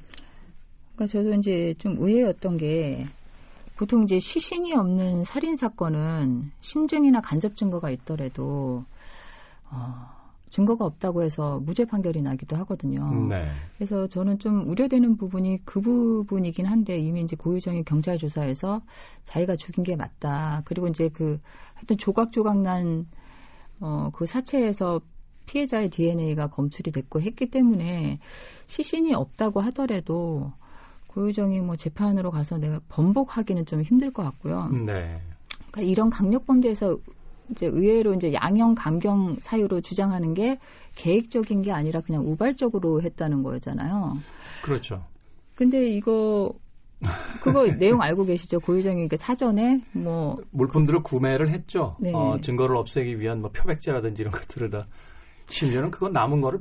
그러니까 0.95 1.07
저도 1.11 1.33
이제 1.33 1.73
좀 1.79 1.97
의외였던 1.97 2.57
게 2.57 3.05
보통 3.75 4.03
이제 4.03 4.19
시신이 4.19 4.73
없는 4.73 5.25
살인 5.25 5.57
사건은 5.57 6.51
심증이나 6.61 7.21
간접 7.21 7.55
증거가 7.55 7.89
있더라도 7.89 8.85
어, 9.69 10.15
증거가 10.49 10.85
없다고 10.85 11.23
해서 11.23 11.59
무죄 11.59 11.83
판결이 11.83 12.21
나기도 12.21 12.55
하거든요. 12.57 13.27
네. 13.27 13.47
그래서 13.75 14.07
저는 14.07 14.39
좀 14.39 14.69
우려되는 14.69 15.17
부분이 15.17 15.65
그 15.65 15.81
부분이긴 15.81 16.65
한데 16.65 16.97
이미 16.97 17.21
이제 17.21 17.35
고유정이 17.35 17.83
경찰 17.83 18.17
조사에서 18.17 18.81
자기가 19.25 19.57
죽인 19.57 19.83
게 19.83 19.97
맞다. 19.97 20.61
그리고 20.63 20.87
이제 20.87 21.09
그 21.09 21.39
하여튼 21.73 21.97
조각조각 21.97 22.61
난 22.61 23.05
어, 23.81 24.09
그 24.13 24.25
사체에서 24.25 25.01
피해자의 25.45 25.89
DNA가 25.89 26.47
검출이 26.47 26.91
됐고 26.91 27.21
했기 27.21 27.49
때문에 27.49 28.19
시신이 28.67 29.13
없다고 29.13 29.59
하더라도 29.61 30.53
고유정이 31.15 31.61
뭐 31.61 31.77
재판으로 31.77 32.29
가서 32.29 32.57
내가 32.57 32.81
번복하기는 32.89 33.65
좀 33.65 33.81
힘들 33.81 34.11
것 34.11 34.23
같고요. 34.23 34.67
네. 34.67 35.21
그러니까 35.71 35.81
이런 35.81 36.09
강력 36.09 36.45
범죄에서 36.45 36.97
이제 37.49 37.67
의외로 37.67 38.13
이제 38.13 38.33
양형 38.33 38.75
감경 38.75 39.37
사유로 39.39 39.79
주장하는 39.79 40.33
게 40.33 40.59
계획적인 40.95 41.61
게 41.61 41.71
아니라 41.71 42.01
그냥 42.01 42.27
우발적으로 42.27 43.01
했다는 43.01 43.43
거였잖아요. 43.43 44.17
그렇죠. 44.61 45.05
근데 45.55 45.87
이거 45.87 46.51
그거 47.41 47.63
내용 47.79 48.01
알고 48.01 48.25
계시죠? 48.25 48.59
고유정이 48.59 49.07
그 49.07 49.15
사전에 49.15 49.81
뭐 49.93 50.37
물품들을 50.51 51.01
구매를 51.03 51.47
했죠. 51.49 51.95
네. 51.99 52.11
어, 52.13 52.39
증거를 52.41 52.75
없애기 52.75 53.21
위한 53.21 53.39
뭐 53.39 53.51
표백제라든지 53.51 54.21
이런 54.21 54.33
것들을 54.33 54.69
다 54.69 54.85
심지어는 55.47 55.91
그거 55.91 56.09
남은 56.09 56.41
거를 56.41 56.59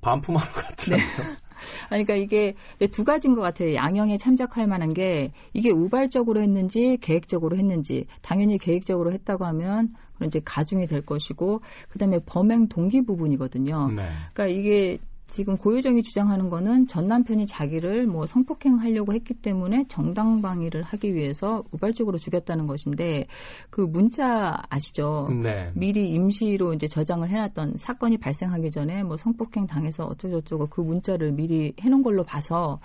반품하는 0.00 0.50
것 0.50 0.66
같더라고요. 0.66 1.06
아니, 1.06 1.49
그러니까 1.88 2.14
이게 2.14 2.54
두 2.90 3.04
가지인 3.04 3.34
것 3.34 3.42
같아요. 3.42 3.74
양형에 3.74 4.18
참작할 4.18 4.66
만한 4.66 4.94
게 4.94 5.32
이게 5.52 5.70
우발적으로 5.70 6.40
했는지 6.40 6.98
계획적으로 7.00 7.56
했는지 7.56 8.06
당연히 8.22 8.58
계획적으로 8.58 9.12
했다고 9.12 9.44
하면 9.44 9.94
그런 10.16 10.28
이제 10.28 10.40
가중이 10.44 10.86
될 10.86 11.00
것이고 11.02 11.60
그다음에 11.88 12.18
범행 12.26 12.68
동기 12.68 13.04
부분이거든요. 13.04 13.90
네. 13.92 14.02
그러니까 14.32 14.46
이게 14.58 14.98
지금 15.30 15.56
고유정이 15.56 16.02
주장하는 16.02 16.50
거는 16.50 16.88
전 16.88 17.06
남편이 17.06 17.46
자기를 17.46 18.06
뭐 18.06 18.26
성폭행하려고 18.26 19.14
했기 19.14 19.32
때문에 19.32 19.86
정당 19.88 20.42
방위를 20.42 20.82
하기 20.82 21.14
위해서 21.14 21.62
우발적으로 21.70 22.18
죽였다는 22.18 22.66
것인데 22.66 23.26
그 23.70 23.80
문자 23.80 24.60
아시죠? 24.68 25.28
네. 25.42 25.70
미리 25.74 26.10
임시로 26.10 26.74
이제 26.74 26.88
저장을 26.88 27.28
해놨던 27.28 27.76
사건이 27.78 28.18
발생하기 28.18 28.70
전에 28.72 29.04
뭐 29.04 29.16
성폭행 29.16 29.66
당해서 29.66 30.04
어쩌고저쩌고 30.06 30.66
그 30.66 30.80
문자를 30.80 31.32
미리 31.32 31.74
해놓은 31.80 32.02
걸로 32.02 32.24
봐서 32.24 32.80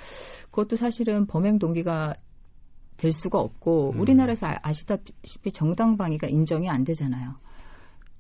그것도 0.51 0.75
사실은 0.75 1.25
범행 1.25 1.57
동기가 1.57 2.13
될 2.97 3.11
수가 3.11 3.39
없고 3.39 3.93
음. 3.95 3.99
우리나라에서 3.99 4.47
아- 4.47 4.59
아시다시피 4.61 5.51
정당 5.51 5.97
방위가 5.97 6.27
인정이 6.27 6.69
안 6.69 6.83
되잖아요. 6.83 7.35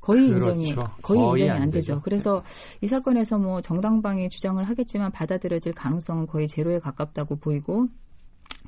거의 0.05 0.29
그렇죠. 0.29 0.49
인정이 0.49 0.75
거의, 0.75 0.87
거의 1.01 1.21
인정이 1.43 1.49
안 1.49 1.61
안 1.63 1.69
되죠. 1.71 1.93
되죠. 1.95 2.01
그래서 2.03 2.43
이 2.81 2.87
사건에서 2.87 3.39
뭐 3.39 3.61
정당방위 3.61 4.29
주장을 4.29 4.63
하겠지만 4.63 5.11
받아들여질 5.11 5.73
가능성은 5.73 6.27
거의 6.27 6.47
제로에 6.47 6.79
가깝다고 6.79 7.37
보이고 7.37 7.87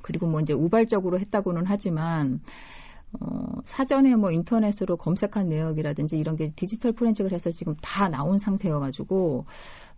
그리고 0.02 0.28
뭐 0.28 0.40
이제 0.42 0.54
우발적으로 0.54 1.20
했다고는 1.20 1.64
하지만 1.66 2.40
어, 3.20 3.62
사전에 3.66 4.16
뭐 4.16 4.32
인터넷으로 4.32 4.98
검색한 4.98 5.48
내역이라든지 5.48 6.18
이런 6.18 6.36
게 6.36 6.52
디지털 6.56 6.92
포렌식을 6.92 7.32
해서 7.32 7.52
지금 7.52 7.76
다 7.82 8.10
나온 8.10 8.40
상태여가지고 8.40 9.46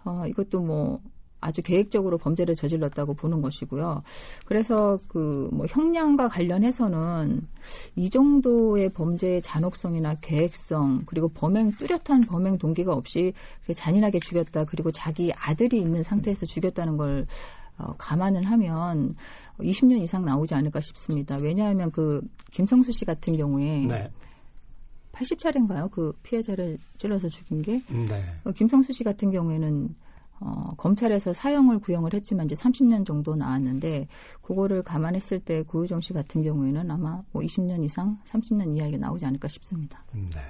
어, 0.05 0.23
이것도 0.27 0.61
뭐 0.61 1.01
아주 1.41 1.61
계획적으로 1.61 2.17
범죄를 2.17 2.55
저질렀다고 2.55 3.13
보는 3.13 3.41
것이고요. 3.41 4.03
그래서 4.45 4.99
그 5.07 5.49
뭐 5.51 5.65
형량과 5.67 6.29
관련해서는 6.29 7.47
이 7.95 8.09
정도의 8.09 8.89
범죄의 8.89 9.41
잔혹성이나 9.41 10.15
계획성 10.21 11.03
그리고 11.05 11.29
범행 11.29 11.71
뚜렷한 11.71 12.21
범행 12.27 12.57
동기가 12.57 12.93
없이 12.93 13.33
잔인하게 13.73 14.19
죽였다 14.19 14.65
그리고 14.65 14.91
자기 14.91 15.31
아들이 15.35 15.79
있는 15.81 16.03
상태에서 16.03 16.45
죽였다는 16.45 16.97
걸 16.97 17.27
어, 17.77 17.93
감안을 17.97 18.43
하면 18.43 19.15
20년 19.59 20.01
이상 20.01 20.25
나오지 20.25 20.53
않을까 20.53 20.81
싶습니다. 20.81 21.37
왜냐하면 21.41 21.91
그 21.91 22.21
김성수 22.51 22.91
씨 22.91 23.05
같은 23.05 23.37
경우에 23.37 23.85
네. 23.85 24.09
80차례인가요? 25.13 25.91
그 25.91 26.13
피해자를 26.23 26.77
찔러서 26.97 27.29
죽인 27.29 27.61
게 27.61 27.81
네. 27.87 28.23
어, 28.43 28.51
김성수 28.51 28.93
씨 28.93 29.03
같은 29.03 29.31
경우에는 29.31 29.95
어, 30.41 30.73
검찰에서 30.77 31.33
사형을 31.33 31.79
구형을 31.79 32.13
했지만 32.13 32.45
이제 32.45 32.55
30년 32.55 33.05
정도 33.05 33.35
나왔는데 33.35 34.07
그거를 34.41 34.83
감안했을 34.83 35.39
때 35.39 35.63
고유정 35.63 36.01
씨 36.01 36.13
같은 36.13 36.43
경우에는 36.43 36.89
아마 36.89 37.21
뭐 37.31 37.41
20년 37.41 37.83
이상, 37.83 38.17
30년 38.27 38.77
이하가 38.77 38.97
나오지 38.97 39.25
않을까 39.25 39.47
싶습니다. 39.47 40.03
네. 40.13 40.41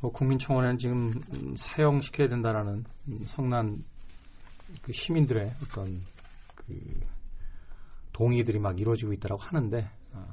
뭐 0.00 0.10
국민청원에는 0.10 0.78
지금 0.78 1.12
음, 1.34 1.54
사형 1.56 2.00
시켜야 2.00 2.28
된다라는 2.28 2.84
음, 3.08 3.24
성난 3.26 3.84
그 4.82 4.92
시민들의 4.92 5.52
어떤 5.62 6.02
그 6.54 7.00
동의들이 8.12 8.58
막 8.58 8.78
이루어지고 8.78 9.12
있다라고 9.12 9.42
하는데 9.42 9.88
아, 10.12 10.26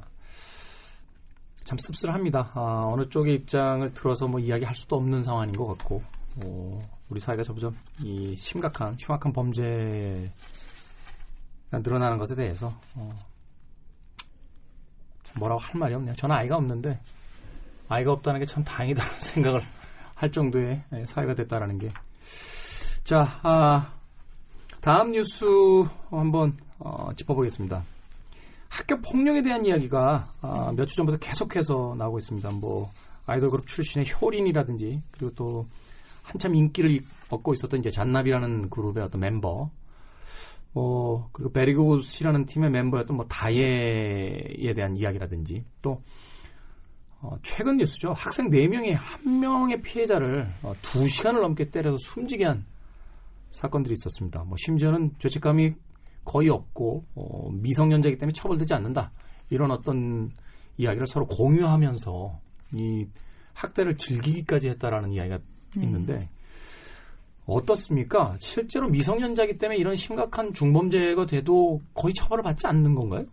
참 1.63 1.77
씁쓸합니다. 1.77 2.51
아, 2.55 2.89
어느 2.91 3.07
쪽의 3.09 3.35
입장을 3.35 3.93
들어서 3.93 4.27
뭐 4.27 4.39
이야기할 4.39 4.73
수도 4.75 4.95
없는 4.95 5.23
상황인 5.23 5.53
것 5.53 5.65
같고 5.65 6.01
어, 6.43 6.79
우리 7.09 7.19
사회가 7.19 7.43
점점 7.43 7.75
이 8.03 8.35
심각한 8.35 8.95
흉악한 8.99 9.33
범죄가 9.33 10.29
늘어나는 11.71 12.17
것에 12.17 12.35
대해서 12.35 12.73
어, 12.95 13.09
뭐라고 15.37 15.59
할 15.61 15.79
말이 15.79 15.93
없네요. 15.95 16.15
저는 16.15 16.35
아이가 16.35 16.55
없는데 16.57 16.99
아이가 17.87 18.11
없다는 18.11 18.39
게 18.39 18.45
참 18.45 18.63
다행이다라는 18.63 19.17
생각을 19.19 19.61
할 20.15 20.31
정도의 20.31 20.83
예, 20.93 21.05
사회가 21.05 21.33
됐다라는 21.35 21.77
게. 21.79 21.89
자, 23.03 23.39
아, 23.41 23.93
다음 24.81 25.11
뉴스 25.11 25.45
한번 26.09 26.57
어, 26.77 27.09
짚어보겠습니다. 27.15 27.83
학교 28.69 29.01
폭력에 29.01 29.41
대한 29.41 29.65
이야기가 29.65 30.27
아, 30.41 30.71
몇 30.75 30.85
주 30.85 30.95
전부터 30.97 31.17
계속해서 31.17 31.95
나오고 31.97 32.19
있습니다. 32.19 32.51
뭐 32.51 32.91
아이돌 33.25 33.49
그룹 33.49 33.65
출신의 33.67 34.05
효린이라든지 34.21 35.01
그리고 35.11 35.33
또 35.35 35.67
한참 36.21 36.55
인기를 36.55 36.91
이- 36.91 37.01
얻고 37.29 37.53
있었던 37.53 37.79
이제 37.79 37.89
잔나비라는 37.89 38.69
그룹의 38.69 39.03
어떤 39.03 39.21
멤버, 39.21 39.71
뭐 40.73 41.29
그리고 41.31 41.51
베리굿이라는 41.51 42.45
팀의 42.45 42.69
멤버였던 42.71 43.15
뭐 43.17 43.25
다예에 43.27 44.73
대한 44.75 44.95
이야기라든지 44.95 45.63
또 45.83 46.01
어, 47.21 47.35
최근 47.41 47.77
뉴스죠. 47.77 48.13
학생 48.13 48.49
4명이 48.49 48.93
한 48.95 49.39
명의 49.41 49.81
피해자를 49.81 50.53
어, 50.61 50.73
2시간을 50.81 51.41
넘게 51.41 51.69
때려서 51.69 51.97
숨지게 51.99 52.45
한 52.45 52.65
사건들이 53.51 53.93
있었습니다. 53.93 54.43
뭐 54.45 54.55
심지어는 54.57 55.13
죄책감이 55.17 55.73
거의 56.23 56.49
없고 56.49 57.05
어, 57.15 57.49
미성년자이기 57.51 58.17
때문에 58.19 58.31
처벌되지 58.33 58.73
않는다. 58.75 59.11
이런 59.49 59.71
어떤 59.71 60.29
이야기를 60.77 61.07
서로 61.07 61.25
공유하면서 61.27 62.39
이 62.75 63.07
학대를 63.53 63.97
즐기기까지 63.97 64.69
했다라는 64.69 65.11
이야기가 65.11 65.39
있는데 65.77 66.29
어떻습니까? 67.45 68.35
실제로 68.39 68.89
미성년자이기 68.89 69.57
때문에 69.57 69.77
이런 69.79 69.95
심각한 69.95 70.53
중범죄가 70.53 71.25
돼도 71.25 71.81
거의 71.93 72.13
처벌을 72.13 72.43
받지 72.43 72.67
않는 72.67 72.93
건가요? 72.95 73.25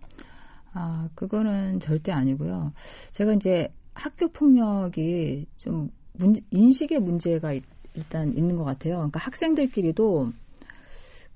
아, 0.73 1.09
그거는 1.15 1.81
절대 1.81 2.13
아니고요. 2.13 2.73
제가 3.13 3.35
이제 3.35 3.73
학교 3.95 4.29
폭력이 4.29 5.47
좀 5.57 5.91
문, 6.15 6.37
인식의 6.51 7.01
문제가 7.01 7.53
일- 7.53 7.63
일단 7.95 8.33
있는 8.35 8.57
것 8.57 8.65
같아요. 8.65 8.95
그러니까 8.97 9.21
학생들끼리도 9.21 10.33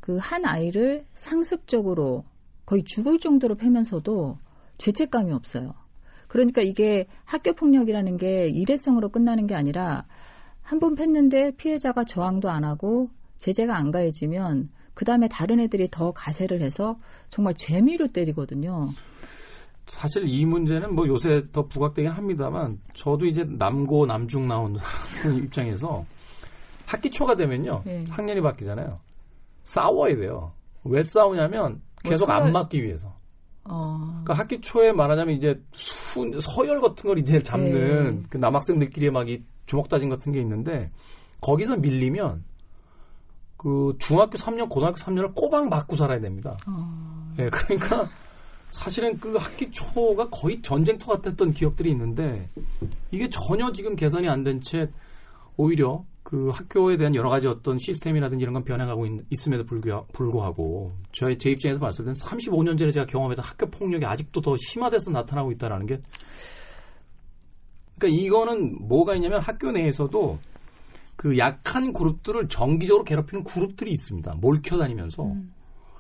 그 0.01 0.17
한 0.19 0.45
아이를 0.47 1.05
상습적으로 1.15 2.25
거의 2.65 2.83
죽을 2.85 3.19
정도로 3.19 3.55
패면서도 3.57 4.39
죄책감이 4.79 5.33
없어요. 5.33 5.75
그러니까 6.29 6.63
이게 6.63 7.07
학교 7.25 7.53
폭력이라는 7.53 8.17
게 8.17 8.47
일회성으로 8.49 9.11
끝나는 9.11 9.47
게 9.47 9.55
아니라 9.55 10.07
한 10.71 10.79
번 10.79 10.95
팼는데 10.95 11.53
피해자가 11.57 12.05
저항도 12.05 12.49
안 12.49 12.63
하고 12.65 13.09
제재가 13.39 13.77
안 13.77 13.91
가해지면 13.91 14.71
그 14.95 15.05
다음에 15.05 15.27
다른 15.29 15.59
애들이 15.59 15.89
더 15.91 16.13
가세를 16.13 16.61
해서 16.61 16.97
정말 17.29 17.55
재미로 17.55 18.07
때리거든요. 18.09 18.91
사실 19.89 20.23
이 20.29 20.47
문제는 20.47 20.95
뭐 20.95 21.09
요새 21.09 21.51
더 21.51 21.67
부각되긴 21.67 22.13
합니다만 22.13 22.79
저도 22.95 23.27
이제 23.27 23.43
남고 23.45 24.07
남중 24.07 24.47
나온 24.47 24.77
입장에서 25.43 26.07
학기 26.87 27.11
초가 27.11 27.35
되면요 27.35 27.83
네. 27.85 28.05
학년이 28.09 28.41
바뀌잖아요 28.41 29.01
싸워야 29.65 30.15
돼요 30.15 30.53
왜 30.85 31.03
싸우냐면 31.03 31.81
계속 32.05 32.27
뭐 32.27 32.37
서열- 32.37 32.43
안 32.43 32.53
맞기 32.53 32.85
위해서 32.85 33.13
어, 33.71 33.99
그러니까 34.25 34.35
학기 34.35 34.61
초에 34.61 34.93
말하자면 34.93 35.37
이제 35.37 35.61
수, 35.75 36.31
서열 36.41 36.81
같은 36.81 37.09
걸 37.09 37.19
이제 37.19 37.43
잡는 37.43 38.17
네. 38.23 38.27
그 38.29 38.37
남학생들끼리 38.37 39.11
막 39.11 39.29
이 39.29 39.43
주먹 39.67 39.89
다짐 39.89 40.09
같은 40.09 40.33
게 40.33 40.41
있는데 40.41 40.91
거기서 41.41 41.77
밀리면 41.77 42.43
그 43.57 43.95
중학교 43.99 44.37
3년 44.39 44.69
고등학교 44.69 44.97
3년을 44.97 45.35
꼬박 45.35 45.69
맞고 45.69 45.95
살아야 45.97 46.19
됩니다. 46.21 46.57
어, 46.67 47.31
예, 47.39 47.49
그러니까 47.49 48.09
사실은 48.71 49.19
그 49.21 49.37
학기 49.37 49.71
초가 49.71 50.29
거의 50.31 50.61
전쟁터 50.63 51.13
같았던 51.13 51.53
기억들이 51.53 51.91
있는데 51.91 52.49
이게 53.11 53.29
전혀 53.29 53.71
지금 53.73 53.95
개선이 53.97 54.29
안 54.29 54.43
된 54.45 54.61
채 54.61 54.91
오히려 55.57 56.05
그 56.23 56.51
학교에 56.51 56.97
대한 56.97 57.15
여러 57.15 57.31
가지 57.31 57.49
어떤 57.49 57.79
시스템이라든지 57.79 58.43
이런 58.43 58.55
건 58.55 58.65
변해가고 58.65 59.07
있, 59.07 59.49
음에도 59.49 59.65
불구하고 60.13 60.93
저의 61.13 61.39
제 61.39 61.51
입장에서 61.51 61.81
봤을 61.81 62.05
때는 62.05 62.15
35년 62.15 62.79
전에 62.79 62.91
제가 62.91 63.07
경험했던 63.07 63.45
학교 63.45 63.67
폭력이 63.67 64.05
아직도 64.05 64.41
더 64.41 64.55
심화돼서 64.57 65.11
나타나고 65.11 65.51
있다라는 65.53 65.87
게 65.87 66.01
그러니까 67.99 68.23
이거는 68.23 68.87
뭐가 68.87 69.15
있냐면 69.15 69.41
학교 69.41 69.73
내에서도 69.73 70.39
그 71.17 71.37
약한 71.37 71.93
그룹들을 71.93 72.49
정기적으로 72.49 73.05
괴롭히는 73.05 73.45
그룹들이 73.45 73.91
있습니다. 73.93 74.35
몰켜 74.37 74.79
다니면서 74.79 75.25
음. 75.25 75.53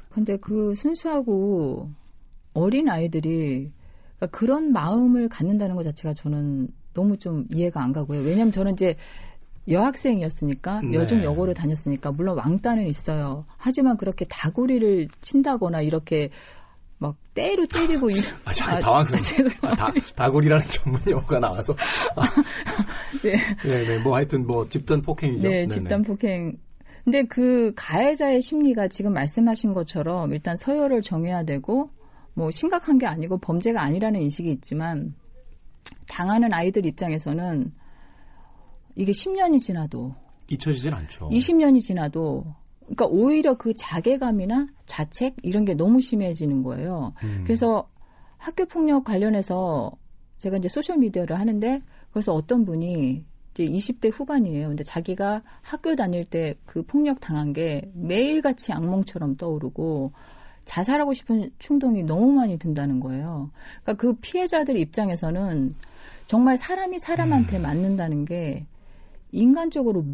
근데 0.09 0.37
그 0.39 0.75
순수하고 0.75 1.91
어린 2.55 2.89
아이들이 2.89 3.71
그러니까 4.17 4.39
그런 4.39 4.73
마음을 4.73 5.29
갖는다는 5.29 5.77
것 5.77 5.83
자체가 5.83 6.15
저는 6.15 6.69
너무 6.95 7.17
좀 7.17 7.47
이해가 7.51 7.83
안 7.83 7.93
가고요. 7.93 8.21
왜냐하면 8.21 8.53
저는 8.53 8.73
이제 8.73 8.97
여학생이었으니까 9.71 10.81
네. 10.83 10.95
여중 10.95 11.23
여고를 11.23 11.55
다녔으니까 11.55 12.13
물론 12.13 12.37
왕따는 12.39 12.87
있어요. 12.87 13.45
하지만 13.57 13.97
그렇게 13.97 14.25
다구리를 14.25 15.09
친다거나 15.21 15.81
이렇게 15.83 16.31
막 16.99 17.17
때로 17.35 17.67
때리고 17.67 18.11
이 18.11 18.15
아, 18.45 18.53
참 18.53 18.79
당황스러워. 18.81 19.51
아, 19.63 19.75
다, 19.75 19.93
다굴이라는 20.15 20.67
전문 20.69 21.01
용어가 21.09 21.41
나와서. 21.41 21.75
아, 22.17 22.23
네. 23.23 23.37
네, 23.65 23.85
네. 23.87 23.99
뭐 23.99 24.17
하여튼 24.17 24.47
뭐 24.47 24.69
집단 24.69 25.01
폭행이죠. 25.01 25.43
네, 25.43 25.49
네네. 25.61 25.69
집단 25.69 26.03
폭행. 26.03 26.59
근데 27.05 27.23
그 27.25 27.73
가해자의 27.75 28.43
심리가 28.43 28.87
지금 28.89 29.15
말씀하신 29.15 29.73
것처럼 29.73 30.33
일단 30.33 30.55
서열을 30.57 31.01
정해야 31.01 31.45
되고 31.45 31.91
뭐 32.35 32.51
심각한 32.51 32.99
게 32.99 33.07
아니고 33.07 33.39
범죄가 33.39 33.83
아니라는 33.83 34.21
인식이 34.21 34.51
있지만 34.53 35.15
당하는 36.09 36.53
아이들 36.53 36.85
입장에서는 36.85 37.73
이게 38.97 39.13
10년이 39.13 39.61
지나도 39.61 40.15
잊혀지진 40.49 40.93
않죠. 40.93 41.29
20년이 41.29 41.81
지나도 41.81 42.45
그러니까 42.81 43.07
오히려 43.07 43.55
그 43.55 43.73
자괴감이나 43.75 44.67
자책 44.87 45.37
이런 45.43 45.65
게 45.65 45.75
너무 45.75 46.01
심해지는 46.01 46.63
거예요. 46.63 47.13
음. 47.23 47.43
그래서 47.45 47.89
학교 48.37 48.67
폭력 48.67 49.05
관련해서 49.05 49.93
제가 50.39 50.57
이제 50.57 50.69
소셜 50.69 50.99
미디어를 50.99 51.39
하는데 51.39 51.81
그래서 52.11 52.33
어떤 52.33 52.65
분이 52.65 53.25
이제 53.53 53.65
20대 53.65 54.11
후반이에요. 54.13 54.69
근데 54.69 54.83
자기가 54.83 55.43
학교 55.63 55.95
다닐 55.95 56.25
때 56.25 56.57
그 56.67 56.83
폭력 56.83 57.21
당한 57.21 57.53
게 57.53 57.91
매일같이 57.95 58.73
악몽처럼 58.73 59.37
떠오르고 59.37 60.13
자살하고 60.65 61.15
싶은 61.15 61.51
충동이 61.59 62.05
너무 62.05 62.31
많이 62.33 62.59
든다는 62.59 63.01
거예요. 63.01 63.51
그러니까 63.83 63.95
그 63.95 64.15
피해자들 64.21 64.77
입장에서는 64.77 65.75
정말 66.27 66.57
사람이 66.57 67.01
사람한테 67.01 67.57
음. 67.57 67.63
맞는다는 67.63 68.25
게 68.25 68.67
인간적으로 69.33 70.05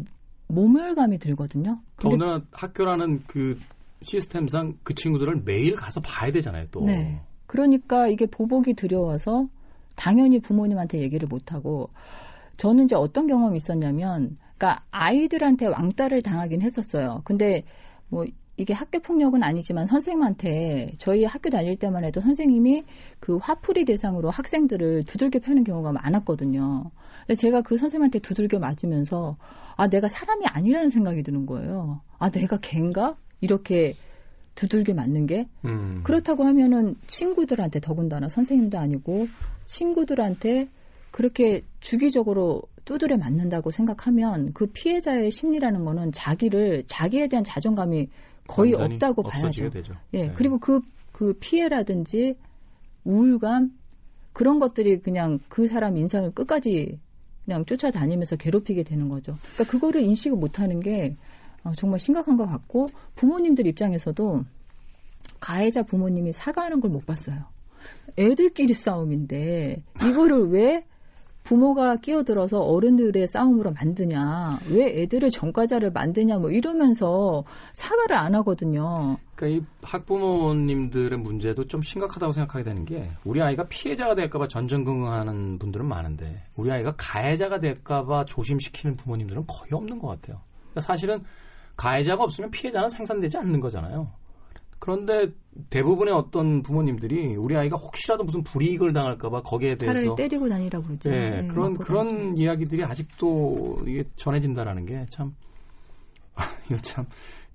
모멸감이 0.47 1.17
들거든요. 1.17 1.79
더구나 1.99 2.41
학교라는 2.51 3.23
그 3.27 3.59
시스템상 4.01 4.77
그 4.83 4.93
친구들을 4.93 5.41
매일 5.43 5.75
가서 5.75 5.99
봐야 6.01 6.31
되잖아요, 6.31 6.67
또. 6.71 6.81
네. 6.81 7.21
그러니까 7.45 8.07
이게 8.07 8.25
보복이 8.25 8.73
두려워서 8.73 9.47
당연히 9.95 10.39
부모님한테 10.39 10.99
얘기를 10.99 11.27
못하고 11.27 11.89
저는 12.57 12.85
이제 12.85 12.95
어떤 12.95 13.27
경험이 13.27 13.57
있었냐면 13.57 14.37
그러니까 14.57 14.83
아이들한테 14.91 15.67
왕따를 15.67 16.21
당하긴 16.21 16.61
했었어요. 16.61 17.21
근데 17.23 17.63
뭐 18.09 18.25
이게 18.57 18.73
학교 18.73 18.99
폭력은 18.99 19.43
아니지만 19.43 19.85
선생님한테 19.85 20.93
저희 20.97 21.23
학교 21.25 21.49
다닐 21.49 21.77
때만 21.77 22.03
해도 22.03 22.21
선생님이 22.21 22.83
그 23.19 23.37
화풀이 23.37 23.85
대상으로 23.85 24.31
학생들을 24.31 25.03
두들겨 25.03 25.39
패는 25.39 25.63
경우가 25.63 25.91
많았거든요. 25.91 26.89
근데 27.21 27.35
제가 27.35 27.61
그 27.61 27.77
선생님한테 27.77 28.19
두들겨 28.19 28.57
맞으면서 28.57 29.37
아 29.75 29.87
내가 29.87 30.07
사람이 30.07 30.45
아니라는 30.47 30.89
생각이 30.89 31.21
드는 31.21 31.45
거예요. 31.45 32.01
아 32.17 32.31
내가 32.31 32.57
걘가 32.57 33.15
이렇게 33.41 33.95
두들겨 34.55 34.95
맞는 34.95 35.27
게 35.27 35.47
음. 35.65 36.01
그렇다고 36.03 36.43
하면은 36.43 36.95
친구들한테 37.05 37.79
더군다나 37.79 38.27
선생님도 38.27 38.79
아니고 38.79 39.27
친구들한테 39.65 40.67
그렇게 41.11 41.61
주기적으로 41.79 42.63
두드려 42.85 43.17
맞는다고 43.17 43.69
생각하면 43.69 44.53
그 44.53 44.67
피해자의 44.67 45.29
심리라는 45.29 45.85
거는 45.85 46.11
자기를 46.11 46.83
자기에 46.87 47.27
대한 47.27 47.43
자존감이 47.43 48.09
거의 48.47 48.73
없다고 48.73 49.23
봐야죠. 49.23 49.69
되죠. 49.69 49.93
예. 50.13 50.27
네. 50.27 50.33
그리고 50.35 50.57
그, 50.59 50.81
그 51.11 51.33
피해라든지 51.39 52.35
우울감 53.03 53.71
그런 54.33 54.59
것들이 54.59 54.99
그냥 54.99 55.39
그 55.49 55.67
사람 55.67 55.97
인상을 55.97 56.31
끝까지 56.31 56.99
그냥 57.45 57.65
쫓아다니면서 57.65 58.35
괴롭히게 58.35 58.83
되는 58.83 59.09
거죠. 59.09 59.35
그러니까 59.53 59.63
그거를 59.65 60.01
인식을 60.01 60.37
못하는 60.37 60.79
게 60.79 61.15
어, 61.63 61.71
정말 61.73 61.99
심각한 61.99 62.37
것 62.37 62.45
같고 62.45 62.87
부모님들 63.15 63.65
입장에서도 63.67 64.43
가해자 65.39 65.83
부모님이 65.83 66.33
사과하는 66.33 66.81
걸 66.81 66.91
못 66.91 67.05
봤어요. 67.05 67.45
애들끼리 68.17 68.73
싸움인데 68.73 69.83
이거를 70.01 70.49
왜 70.49 70.85
부모가 71.47 71.95
끼어들어서 71.95 72.59
어른들의 72.59 73.25
싸움으로 73.25 73.71
만드냐, 73.71 74.59
왜 74.69 75.01
애들을 75.01 75.29
전과자를 75.29 75.91
만드냐, 75.91 76.39
뭐 76.39 76.49
이러면서 76.51 77.45
사과를 77.71 78.17
안 78.17 78.35
하거든요. 78.35 79.15
그러니까 79.33 79.57
이 79.57 79.65
학부모님들의 79.81 81.17
문제도 81.17 81.65
좀 81.65 81.81
심각하다고 81.81 82.33
생각하게 82.33 82.65
되는 82.65 82.83
게 82.83 83.09
우리 83.23 83.41
아이가 83.41 83.63
피해자가 83.69 84.13
될까봐 84.13 84.49
전전긍긍하는 84.49 85.57
분들은 85.57 85.87
많은데 85.87 86.43
우리 86.57 86.69
아이가 86.69 86.93
가해자가 86.97 87.61
될까봐 87.61 88.25
조심시키는 88.25 88.97
부모님들은 88.97 89.45
거의 89.47 89.69
없는 89.71 89.99
것 89.99 90.07
같아요. 90.09 90.41
그러니까 90.71 90.81
사실은 90.81 91.23
가해자가 91.77 92.25
없으면 92.25 92.51
피해자는 92.51 92.89
생산되지 92.89 93.37
않는 93.37 93.61
거잖아요. 93.61 94.11
그런데 94.79 95.31
대부분의 95.69 96.13
어떤 96.13 96.61
부모님들이 96.61 97.35
우리 97.35 97.55
아이가 97.57 97.77
혹시라도 97.77 98.23
무슨 98.23 98.43
불이익을 98.43 98.93
당할까봐 98.93 99.41
거기에 99.41 99.75
대해서 99.75 100.15
때리고 100.15 100.47
다니라고 100.47 100.85
그러죠. 100.85 101.09
네, 101.09 101.41
네, 101.41 101.47
그런 101.47 101.75
그런 101.75 102.07
다니죠. 102.07 102.41
이야기들이 102.41 102.83
아직도 102.83 103.83
이게 103.87 104.03
전해진다라는 104.15 104.85
게 104.85 105.05
참 105.09 105.33
이거 106.69 106.77
참 106.81 107.05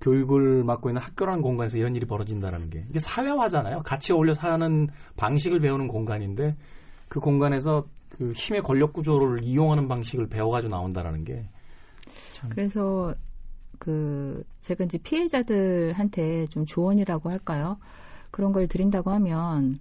교육을 0.00 0.64
맡고 0.64 0.90
있는 0.90 1.00
학교라는 1.00 1.42
공간에서 1.42 1.78
이런 1.78 1.94
일이 1.94 2.04
벌어진다라는 2.06 2.70
게 2.70 2.84
이게 2.90 2.98
사회화잖아요. 2.98 3.78
같이 3.84 4.12
어울려 4.12 4.34
사는 4.34 4.88
방식을 5.16 5.60
배우는 5.60 5.86
공간인데 5.86 6.56
그 7.08 7.20
공간에서 7.20 7.86
그 8.08 8.32
힘의 8.32 8.62
권력 8.62 8.92
구조를 8.92 9.44
이용하는 9.44 9.86
방식을 9.86 10.26
배워가지고 10.28 10.70
나온다라는 10.74 11.24
게 11.24 11.44
그래서 12.50 13.14
그 13.82 14.44
제가 14.60 14.84
이제 14.84 14.96
피해자들한테 14.98 16.46
좀 16.46 16.64
조언이라고 16.64 17.30
할까요? 17.30 17.78
그런 18.30 18.52
걸 18.52 18.68
드린다고 18.68 19.10
하면 19.10 19.80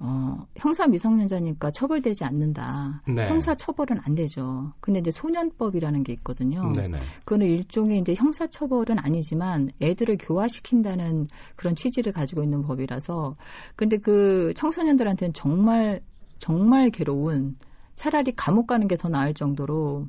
어, 0.00 0.44
형사 0.56 0.88
미성년자니까 0.88 1.70
처벌되지 1.70 2.24
않는다. 2.24 3.00
네. 3.06 3.28
형사 3.28 3.54
처벌은 3.54 3.98
안 4.02 4.16
되죠. 4.16 4.72
근데 4.80 4.98
이제 4.98 5.12
소년법이라는 5.12 6.02
게 6.02 6.12
있거든요. 6.14 6.68
네네. 6.72 6.98
그거는 7.20 7.46
일종의 7.46 8.00
이제 8.00 8.12
형사 8.14 8.48
처벌은 8.48 8.98
아니지만 8.98 9.70
애들을 9.80 10.16
교화시킨다는 10.18 11.28
그런 11.54 11.76
취지를 11.76 12.12
가지고 12.12 12.42
있는 12.42 12.62
법이라서 12.62 13.36
근데 13.76 13.98
그 13.98 14.52
청소년들한테는 14.56 15.32
정말 15.34 16.00
정말 16.38 16.90
괴로운 16.90 17.56
차라리 17.94 18.32
감옥 18.34 18.66
가는 18.66 18.88
게 18.88 18.96
더 18.96 19.08
나을 19.08 19.32
정도로 19.32 20.08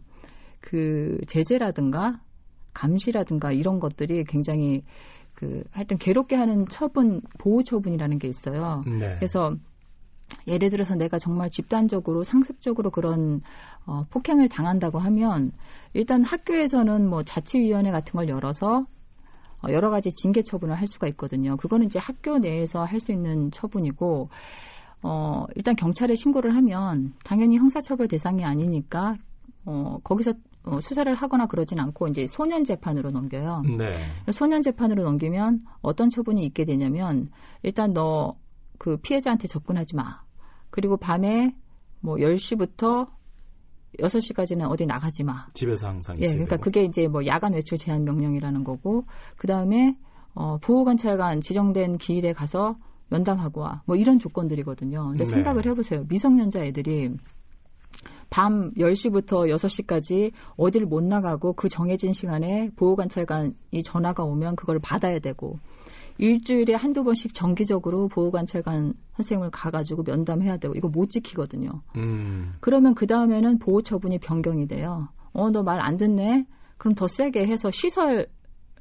그 0.61 1.19
제재라든가 1.27 2.19
감시라든가 2.73 3.51
이런 3.51 3.79
것들이 3.79 4.23
굉장히 4.25 4.83
그 5.33 5.63
하여튼 5.71 5.97
괴롭게 5.97 6.35
하는 6.35 6.67
처분 6.67 7.21
보호 7.39 7.63
처분이라는 7.63 8.19
게 8.19 8.27
있어요. 8.27 8.83
네. 8.85 9.15
그래서 9.15 9.55
예를 10.47 10.69
들어서 10.69 10.95
내가 10.95 11.19
정말 11.19 11.49
집단적으로 11.49 12.23
상습적으로 12.23 12.89
그런 12.91 13.41
어, 13.85 14.05
폭행을 14.09 14.49
당한다고 14.49 14.99
하면 14.99 15.51
일단 15.93 16.23
학교에서는 16.23 17.07
뭐 17.07 17.23
자치위원회 17.23 17.91
같은 17.91 18.13
걸 18.13 18.29
열어서 18.29 18.85
어, 19.61 19.71
여러 19.71 19.89
가지 19.89 20.11
징계 20.11 20.41
처분을 20.41 20.75
할 20.75 20.87
수가 20.87 21.07
있거든요. 21.07 21.55
그거는 21.57 21.85
이제 21.85 21.99
학교 21.99 22.37
내에서 22.39 22.83
할 22.83 22.99
수 22.99 23.11
있는 23.11 23.51
처분이고 23.51 24.29
어, 25.03 25.45
일단 25.55 25.75
경찰에 25.75 26.15
신고를 26.15 26.55
하면 26.55 27.13
당연히 27.25 27.57
형사처벌 27.57 28.07
대상이 28.07 28.45
아니니까 28.45 29.15
어, 29.65 29.97
거기서 30.03 30.33
어, 30.63 30.79
수사를 30.81 31.13
하거나 31.13 31.45
그러진 31.45 31.79
않고 31.79 32.07
이제 32.07 32.25
소년 32.27 32.63
재판으로 32.63 33.11
넘겨요. 33.11 33.63
네. 33.77 34.05
소년 34.31 34.61
재판으로 34.61 35.03
넘기면 35.03 35.65
어떤 35.81 36.09
처분이 36.09 36.45
있게 36.45 36.65
되냐면 36.65 37.29
일단 37.63 37.93
너 37.93 38.35
그 38.83 38.97
피해자한테 38.97 39.47
접근하지 39.47 39.95
마. 39.95 40.21
그리고 40.69 40.97
밤에 40.97 41.55
뭐 42.01 42.17
10시부터 42.17 43.07
6시까지는 43.99 44.69
어디 44.69 44.85
나가지 44.85 45.23
마. 45.23 45.47
집에서 45.53 45.87
항상 45.87 46.17
예, 46.17 46.23
있어야 46.25 46.33
그러니까 46.33 46.57
되고. 46.57 46.63
그게 46.65 46.83
이제 46.83 47.07
뭐 47.07 47.25
야간 47.25 47.53
외출 47.53 47.77
제한 47.77 48.03
명령이라는 48.03 48.63
거고 48.65 49.05
그다음에 49.37 49.95
어 50.33 50.57
보호 50.57 50.83
관찰관 50.83 51.39
지정된 51.39 51.97
기일에 51.97 52.33
가서 52.33 52.75
면담하고 53.09 53.61
와. 53.61 53.83
뭐 53.85 53.95
이런 53.95 54.19
조건들이거든요. 54.19 55.09
근데 55.11 55.23
네. 55.23 55.29
생각을 55.29 55.65
해 55.65 55.73
보세요. 55.73 56.03
미성년자 56.09 56.65
애들이 56.65 57.15
밤 58.33 58.71
10시부터 58.73 59.47
6시까지 59.55 60.31
어딜 60.57 60.87
못 60.87 61.03
나가고 61.03 61.53
그 61.53 61.69
정해진 61.69 62.13
시간에 62.13 62.71
보호관찰관이 62.75 63.83
전화가 63.85 64.23
오면 64.23 64.55
그걸 64.55 64.79
받아야 64.79 65.19
되고 65.19 65.59
일주일에 66.17 66.73
한두 66.73 67.03
번씩 67.03 67.35
정기적으로 67.35 68.07
보호관찰관 68.07 68.95
선생님을 69.17 69.51
가가지고 69.51 70.01
면담해야 70.01 70.57
되고 70.57 70.73
이거 70.73 70.87
못 70.87 71.11
지키거든요. 71.11 71.69
음. 71.95 72.53
그러면 72.59 72.95
그 72.95 73.05
다음에는 73.05 73.59
보호 73.59 73.83
처분이 73.83 74.17
변경이 74.17 74.67
돼요. 74.67 75.09
어, 75.33 75.51
너 75.51 75.61
말 75.61 75.79
안 75.79 75.97
듣네? 75.97 76.47
그럼 76.77 76.95
더 76.95 77.07
세게 77.07 77.45
해서 77.45 77.69
시설 77.69 78.25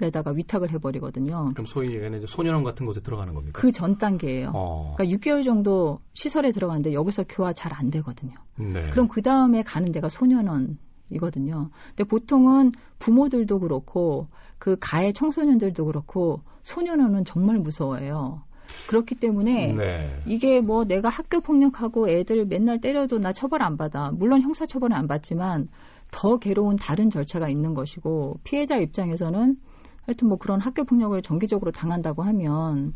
에다가 0.00 0.32
위탁을 0.32 0.70
해버리거든요. 0.70 1.50
그럼 1.52 1.66
소위 1.66 1.88
얘기하는 1.94 2.18
이제 2.18 2.26
소년원 2.26 2.64
같은 2.64 2.86
곳에 2.86 3.00
들어가는 3.00 3.34
겁니까? 3.34 3.60
그 3.60 3.70
전 3.70 3.98
단계예요. 3.98 4.50
어. 4.54 4.94
그러니까 4.96 5.16
6개월 5.18 5.44
정도 5.44 6.00
시설에 6.14 6.50
들어가는데 6.50 6.92
여기서 6.92 7.24
교화 7.28 7.52
잘 7.52 7.72
안 7.72 7.90
되거든요. 7.90 8.32
네. 8.56 8.90
그럼 8.90 9.06
그 9.08 9.22
다음에 9.22 9.62
가는 9.62 9.92
데가 9.92 10.08
소년원이거든요. 10.08 11.70
근데 11.88 12.04
보통은 12.04 12.72
부모들도 12.98 13.60
그렇고 13.60 14.28
그 14.58 14.76
가해 14.80 15.12
청소년들도 15.12 15.84
그렇고 15.86 16.40
소년원은 16.62 17.24
정말 17.24 17.58
무서워해요. 17.58 18.42
그렇기 18.88 19.16
때문에 19.16 19.72
네. 19.74 20.22
이게 20.26 20.60
뭐 20.60 20.84
내가 20.84 21.08
학교 21.08 21.40
폭력하고 21.40 22.08
애들 22.08 22.46
맨날 22.46 22.80
때려도 22.80 23.18
나 23.18 23.32
처벌 23.32 23.62
안 23.62 23.76
받아. 23.76 24.10
물론 24.12 24.40
형사 24.40 24.64
처벌은 24.66 24.96
안 24.96 25.06
받지만 25.06 25.68
더 26.10 26.38
괴로운 26.38 26.76
다른 26.76 27.10
절차가 27.10 27.48
있는 27.48 27.74
것이고 27.74 28.40
피해자 28.44 28.76
입장에서는 28.76 29.56
하여튼 30.02 30.28
뭐 30.28 30.36
그런 30.36 30.60
학교 30.60 30.84
폭력을 30.84 31.20
정기적으로 31.22 31.70
당한다고 31.70 32.22
하면 32.22 32.92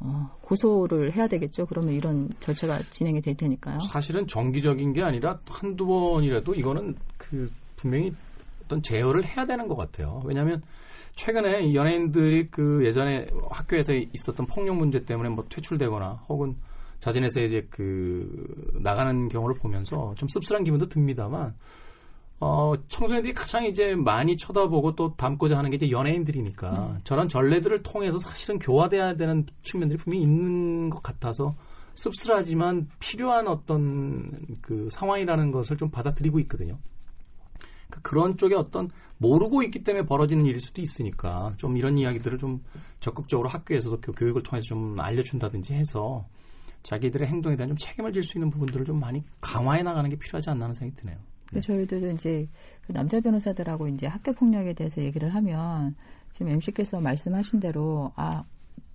어, 0.00 0.30
고소를 0.42 1.12
해야 1.12 1.26
되겠죠. 1.26 1.66
그러면 1.66 1.94
이런 1.94 2.28
절차가 2.40 2.78
진행이 2.90 3.20
될 3.20 3.36
테니까요. 3.36 3.80
사실은 3.80 4.26
정기적인 4.26 4.92
게 4.92 5.02
아니라 5.02 5.40
한두 5.48 5.86
번이라도 5.86 6.54
이거는 6.54 6.94
그 7.16 7.50
분명히 7.76 8.12
어떤 8.64 8.82
제어를 8.82 9.24
해야 9.24 9.46
되는 9.46 9.66
것 9.66 9.76
같아요. 9.76 10.22
왜냐하면 10.24 10.62
최근에 11.16 11.64
이 11.64 11.74
연예인들이 11.74 12.48
그 12.48 12.84
예전에 12.84 13.26
학교에서 13.50 13.92
있었던 13.92 14.46
폭력 14.46 14.76
문제 14.76 15.04
때문에 15.04 15.30
뭐 15.30 15.44
퇴출되거나 15.48 16.24
혹은 16.28 16.54
자진해서 17.00 17.40
이제 17.40 17.66
그 17.70 18.72
나가는 18.80 19.28
경우를 19.28 19.56
보면서 19.60 20.14
좀 20.16 20.28
씁쓸한 20.28 20.64
기분도 20.64 20.86
듭니다만 20.88 21.54
어, 22.40 22.74
청소년들이 22.88 23.34
가장 23.34 23.64
이제 23.64 23.94
많이 23.96 24.36
쳐다보고 24.36 24.94
또 24.94 25.14
닮고자 25.16 25.58
하는 25.58 25.70
게 25.70 25.76
이제 25.76 25.90
연예인들이니까 25.90 26.70
음. 26.70 27.00
저런 27.04 27.26
전례들을 27.28 27.82
통해서 27.82 28.18
사실은 28.18 28.58
교화돼야 28.60 29.16
되는 29.16 29.44
측면들이 29.62 29.98
분명히 29.98 30.22
있는 30.22 30.88
것 30.90 31.02
같아서 31.02 31.56
씁쓸하지만 31.96 32.88
필요한 33.00 33.48
어떤 33.48 34.30
그 34.62 34.88
상황이라는 34.92 35.50
것을 35.50 35.76
좀 35.76 35.90
받아들이고 35.90 36.38
있거든요. 36.40 36.78
그 37.90 38.00
그런 38.02 38.36
쪽에 38.36 38.54
어떤 38.54 38.90
모르고 39.16 39.64
있기 39.64 39.82
때문에 39.82 40.06
벌어지는 40.06 40.46
일일 40.46 40.60
수도 40.60 40.80
있으니까 40.80 41.54
좀 41.56 41.76
이런 41.76 41.98
이야기들을 41.98 42.38
좀 42.38 42.62
적극적으로 43.00 43.48
학교에서도 43.48 44.00
교- 44.00 44.12
교육을 44.12 44.44
통해서 44.44 44.66
좀 44.66 45.00
알려준다든지 45.00 45.72
해서 45.74 46.24
자기들의 46.84 47.26
행동에 47.26 47.56
대한 47.56 47.70
좀 47.70 47.76
책임을 47.78 48.12
질 48.12 48.22
수 48.22 48.38
있는 48.38 48.50
부분들을 48.50 48.86
좀 48.86 49.00
많이 49.00 49.24
강화해 49.40 49.82
나가는 49.82 50.08
게 50.08 50.16
필요하지 50.16 50.50
않나 50.50 50.66
하는 50.66 50.74
생각이 50.74 51.00
드네요. 51.00 51.16
근데 51.48 51.60
저희들도 51.60 52.10
이제 52.12 52.48
그 52.86 52.92
남자 52.92 53.20
변호사들하고 53.20 53.88
이제 53.88 54.06
학교 54.06 54.32
폭력에 54.32 54.74
대해서 54.74 55.00
얘기를 55.00 55.34
하면 55.34 55.94
지금 56.32 56.48
MC께서 56.48 57.00
말씀하신 57.00 57.60
대로 57.60 58.12
아 58.16 58.44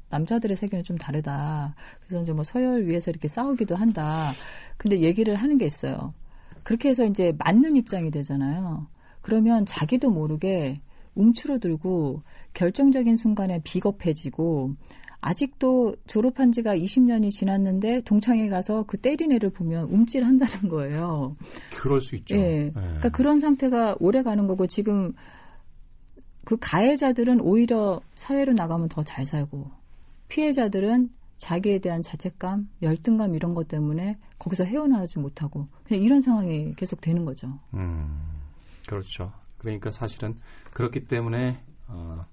남자들의 0.10 0.56
세계는 0.56 0.84
좀 0.84 0.98
다르다. 0.98 1.76
그래서 2.02 2.22
이제 2.22 2.34
뭐 2.34 2.44
서열 2.44 2.86
위해서 2.86 3.10
이렇게 3.10 3.28
싸우기도 3.28 3.76
한다. 3.76 4.32
근데 4.78 5.00
얘기를 5.00 5.36
하는 5.36 5.58
게 5.58 5.66
있어요. 5.66 6.14
그렇게 6.62 6.90
해서 6.90 7.04
이제 7.06 7.34
맞는 7.38 7.76
입장이 7.76 8.12
되잖아요. 8.12 8.88
그러면 9.22 9.66
자기도 9.66 10.12
모르게 10.12 10.82
움츠러들고 11.16 12.22
결정적인 12.54 13.18
순간에 13.18 13.60
비겁해지고 13.64 14.76
아직도 15.24 15.96
졸업한 16.06 16.52
지가 16.52 16.76
20년이 16.76 17.32
지났는데 17.32 18.02
동창회 18.02 18.50
가서 18.50 18.84
그 18.84 18.98
때린 18.98 19.32
애를 19.32 19.52
보면 19.52 19.86
움찔한다는 19.86 20.68
거예요. 20.70 21.38
그럴 21.72 22.02
수 22.02 22.16
있죠. 22.18 22.36
예. 22.36 22.72
그러니까 22.74 23.10
그런 23.10 23.40
상태가 23.40 23.96
오래 24.00 24.22
가는 24.22 24.48
거고 24.48 24.68
지금 24.68 25.14
그 26.44 26.58
가해자들은 26.60 27.40
오히려 27.40 28.02
사회로 28.16 28.52
나가면 28.54 28.90
더 28.90 29.04
잘 29.04 29.26
살고 29.26 29.72
피해자들은 30.28 31.10
자기에 31.38 31.80
대한 31.80 32.02
자책감, 32.02 32.70
열등감 32.82 33.34
이런 33.36 33.54
것 33.54 33.68
때문에 33.68 34.18
거기서 34.40 34.66
헤어나오지 34.66 35.20
못하고 35.20 35.68
그냥 35.86 36.04
이런 36.04 36.22
상황이 36.22 36.74
계속 36.76 37.00
되는 37.00 37.24
거죠. 37.24 37.60
음, 37.74 38.20
그렇죠. 38.88 39.32
그러니까 39.58 39.90
사실은 39.92 40.36
그렇기 40.74 41.08
때문에 41.08 41.62
어, 41.88 42.26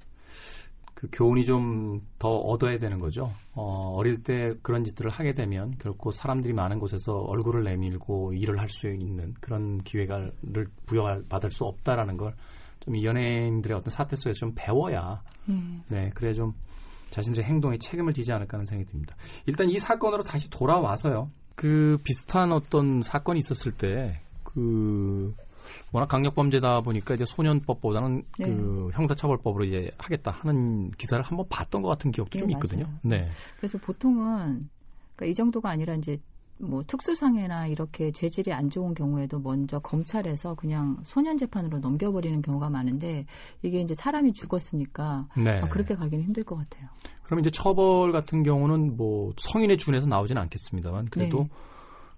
그 1.01 1.09
교훈이 1.11 1.45
좀 1.47 2.01
더 2.19 2.29
얻어야 2.29 2.77
되는 2.79 3.01
거죠. 3.01 3.33
어, 3.55 3.95
어릴 3.97 4.23
때 4.23 4.53
그런 4.61 4.85
짓들을 4.85 5.11
하게 5.11 5.33
되면 5.33 5.75
결코 5.79 6.11
사람들이 6.11 6.53
많은 6.53 6.79
곳에서 6.79 7.15
얼굴을 7.15 7.65
내밀고 7.65 8.35
일을 8.35 8.59
할 8.61 8.69
수 8.69 8.89
있는 8.89 9.33
그런 9.41 9.79
기회를 9.79 10.33
부여받을 10.87 11.51
수 11.51 11.65
없다라는 11.65 12.17
걸 12.19 12.35
좀 12.81 12.95
이 12.97 13.05
연예인들의 13.05 13.77
어떤 13.77 13.91
사태 13.91 14.17
속에서 14.17 14.39
좀 14.39 14.53
배워야 14.55 15.23
예. 15.51 15.55
네, 15.89 16.11
그래 16.15 16.33
좀 16.33 16.53
자신들의 17.11 17.47
행동에 17.47 17.77
책임을 17.79 18.13
지지 18.15 18.33
않을까 18.33 18.57
하는 18.57 18.65
생각이 18.67 18.91
듭니다. 18.91 19.17
일단 19.47 19.69
이 19.69 19.79
사건으로 19.79 20.23
다시 20.23 20.49
돌아와서요. 20.51 21.31
그 21.57 21.99
비슷한 22.05 22.53
어떤 22.53 23.03
사건이 23.03 23.41
있었을 23.41 23.73
때그 23.73 25.35
워낙 25.92 26.06
강력 26.06 26.35
범죄다 26.35 26.80
보니까 26.80 27.14
이제 27.14 27.24
소년법보다는 27.24 28.22
네. 28.38 28.46
그 28.46 28.90
형사처벌법으로 28.92 29.64
이제 29.64 29.90
하겠다 29.98 30.30
하는 30.30 30.90
기사를 30.92 31.22
한번 31.22 31.46
봤던 31.48 31.83
것 31.83 31.88
같은 31.88 32.11
기억도 32.11 32.38
네, 32.38 32.40
좀 32.40 32.50
있거든요. 32.52 32.85
맞아요. 32.85 32.98
네. 33.02 33.28
그래서 33.59 33.78
보통은 33.78 34.68
그러니까 35.16 35.26
이 35.26 35.35
정도가 35.35 35.70
아니라 35.70 35.94
이제 35.94 36.18
뭐 36.61 36.83
특수상해나 36.87 37.66
이렇게 37.68 38.12
죄질이 38.12 38.52
안 38.52 38.68
좋은 38.68 38.94
경우에도 38.94 39.38
먼저 39.38 39.78
검찰에서 39.78 40.54
그냥 40.54 40.98
소년 41.04 41.38
재판으로 41.38 41.78
넘겨버리는 41.78 42.42
경우가 42.42 42.68
많은데 42.68 43.24
이게 43.62 43.80
이제 43.80 43.94
사람이 43.94 44.35
죽었으니까 44.35 45.26
네. 45.37 45.61
아, 45.62 45.68
그렇게 45.68 45.94
가기는 45.94 46.24
힘들 46.24 46.44
것 46.44 46.56
같아요. 46.56 46.88
그럼 47.22 47.40
이제 47.40 47.50
처벌 47.50 48.12
같은 48.12 48.42
경우는 48.42 48.96
뭐 48.96 49.33
성인에 49.38 49.76
준해서 49.76 50.06
나오지는 50.06 50.42
않겠습니다만 50.42 51.06
그래도 51.06 51.44
네. 51.44 51.48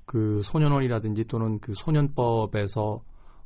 그 0.05 0.41
소년원이라든지 0.45 1.25
또는 1.25 1.59
그 1.61 1.75
소년법에서 1.75 3.01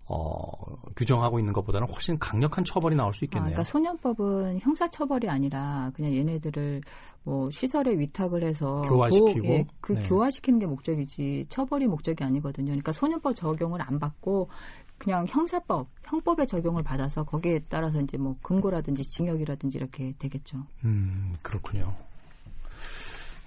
어, 0.09 0.49
규정하고 0.95 1.39
있는 1.41 1.53
것보다는 1.53 1.89
훨씬 1.89 2.19
강력한 2.19 2.65
처벌이 2.65 2.95
나올 2.95 3.13
수 3.13 3.25
아, 3.25 3.27
있겠네요. 3.27 3.51
그러니까 3.51 3.63
소년법은 3.65 4.61
형사 4.61 4.89
처벌이 4.89 5.29
아니라 5.29 5.91
그냥 5.95 6.15
얘네들을 6.15 6.81
뭐 7.25 7.51
시설에 7.51 7.99
위탁을 7.99 8.45
해서 8.45 8.83
교화시키고, 8.83 9.43
보- 9.43 9.49
예, 9.49 9.67
그 9.81 9.93
네. 9.95 10.09
교화시키는 10.09 10.61
게 10.61 10.67
목적이지 10.67 11.47
처벌이 11.49 11.89
목적이 11.89 12.23
아니거든요. 12.23 12.67
그러니까 12.67 12.93
소년법 12.93 13.35
적용을 13.35 13.83
안 13.83 13.99
받고 13.99 14.49
그냥 14.97 15.27
형사법, 15.29 15.89
형법의 16.05 16.47
적용을 16.47 16.85
받아서 16.85 17.25
거기에 17.25 17.61
따라서 17.69 18.01
이제 18.01 18.17
뭐 18.17 18.37
금고라든지 18.43 19.03
징역이라든지 19.03 19.77
이렇게 19.77 20.15
되겠죠. 20.21 20.59
음, 20.85 21.35
그렇군요. 21.43 21.93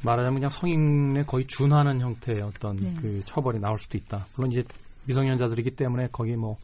말하자면 0.03 0.35
그냥 0.35 0.49
성인에 0.49 1.23
거의 1.23 1.45
준하는 1.47 1.99
형태의 2.01 2.41
어떤 2.41 2.75
네. 2.77 2.93
그 3.01 3.21
처벌이 3.25 3.59
나올 3.59 3.77
수도 3.79 3.97
있다. 3.97 4.25
물론 4.35 4.51
이제 4.51 4.63
미성년자들이기 5.09 5.71
때문에 5.71 6.09
거기 6.11 6.35
뭐 6.35 6.57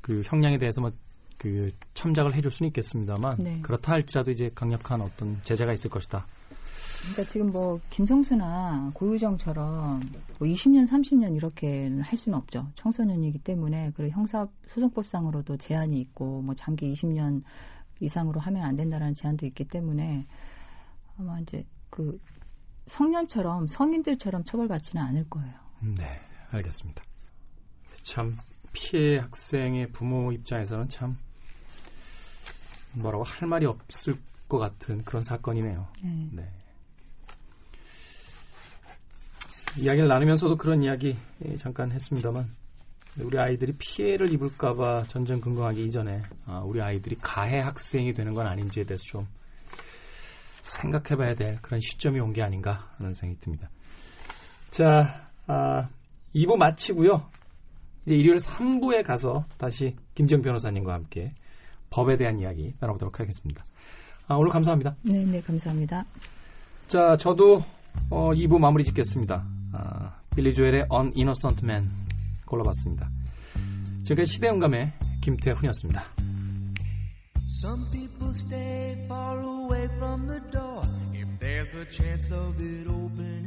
그 0.00 0.22
형량에 0.24 0.58
대해서 0.58 0.80
뭐그 0.80 1.70
참작을 1.94 2.34
해줄 2.34 2.50
수는 2.50 2.68
있겠습니다만 2.68 3.36
네. 3.38 3.60
그렇다 3.62 3.92
할지라도 3.92 4.30
이제 4.30 4.50
강력한 4.54 5.00
어떤 5.00 5.40
제재가 5.42 5.72
있을 5.72 5.90
것이다. 5.90 6.26
그러니까 7.00 7.32
지금 7.32 7.50
뭐 7.50 7.80
김성수나 7.88 8.90
고유정처럼 8.92 10.00
뭐 10.38 10.48
20년, 10.48 10.86
30년 10.86 11.34
이렇게는 11.34 12.02
할 12.02 12.18
수는 12.18 12.36
없죠. 12.36 12.68
청소년이기 12.74 13.38
때문에 13.38 13.92
그리고 13.94 14.12
형사 14.12 14.46
소송법상으로도 14.66 15.56
제한이 15.56 15.98
있고 16.00 16.42
뭐 16.42 16.54
장기 16.54 16.92
20년 16.92 17.42
이상으로 18.00 18.40
하면 18.40 18.62
안 18.64 18.76
된다라는 18.76 19.14
제한도 19.14 19.46
있기 19.46 19.64
때문에 19.64 20.26
아마 21.18 21.40
이제 21.40 21.64
그 21.88 22.18
성년처럼 22.86 23.66
성인들처럼 23.66 24.44
처벌받지는 24.44 25.02
않을 25.02 25.30
거예요. 25.30 25.54
네, 25.96 26.20
알겠습니다. 26.50 27.02
참 28.02 28.36
피해 28.72 29.18
학생의 29.18 29.90
부모 29.92 30.32
입장에서는 30.32 30.88
참 30.88 31.16
뭐라고 32.94 33.24
할 33.24 33.48
말이 33.48 33.66
없을 33.66 34.14
것 34.48 34.58
같은 34.58 35.04
그런 35.04 35.22
사건이네요. 35.22 35.86
네. 36.02 36.28
네. 36.32 36.52
이야기를 39.78 40.08
나누면서도 40.08 40.56
그런 40.56 40.82
이야기 40.82 41.16
예, 41.44 41.56
잠깐 41.56 41.92
했습니다만 41.92 42.50
우리 43.20 43.38
아이들이 43.38 43.72
피해를 43.78 44.32
입을까봐 44.32 45.04
전전긍긍하기 45.08 45.84
이전에 45.86 46.22
아, 46.46 46.60
우리 46.64 46.80
아이들이 46.82 47.16
가해 47.20 47.60
학생이 47.60 48.12
되는 48.12 48.34
건 48.34 48.46
아닌지에 48.46 48.84
대해서 48.84 49.04
좀 49.04 49.26
생각해봐야 50.62 51.34
될 51.34 51.58
그런 51.62 51.80
시점이 51.80 52.18
온 52.20 52.32
게 52.32 52.42
아닌가 52.42 52.88
하는 52.98 53.14
생각이 53.14 53.40
듭니다. 53.40 53.68
자, 54.70 55.28
아, 55.46 55.88
2부 56.34 56.56
마치고요. 56.56 57.28
이제 58.06 58.14
일요일 58.14 58.38
3부에 58.38 59.04
가서 59.04 59.44
다시 59.56 59.96
김정 60.14 60.42
변호사님과 60.42 60.92
함께 60.92 61.28
법에 61.90 62.16
대한 62.16 62.38
이야기 62.38 62.74
나눠보도록 62.80 63.20
하겠습니다. 63.20 63.64
아, 64.26 64.34
오늘 64.36 64.50
감사합니다. 64.50 64.96
네, 65.02 65.24
네, 65.24 65.40
감사합니다. 65.40 66.04
자, 66.86 67.16
저도 67.16 67.62
어, 68.10 68.30
2부 68.30 68.58
마무리 68.58 68.84
짓겠습니다. 68.84 69.44
아, 69.72 70.14
빌리 70.34 70.54
조엘의 70.54 70.86
On 70.90 71.12
Innocent 71.16 71.64
Man 71.64 71.90
골라봤습니다. 72.46 73.10
지금까지 74.04 74.32
시대음감의 74.32 74.92
김태훈이었습니다. 75.20 76.02
Some 77.62 77.90
people 77.90 78.30
stay 78.30 79.04
far 79.04 79.42
away 79.42 79.84
from 79.96 80.26
the 80.26 80.40
door 80.50 80.82
if 81.12 81.38
there's 81.38 81.74
a 81.74 81.84
chance 81.90 82.32
of 82.32 82.56
it 82.62 82.88
opening. 82.88 83.40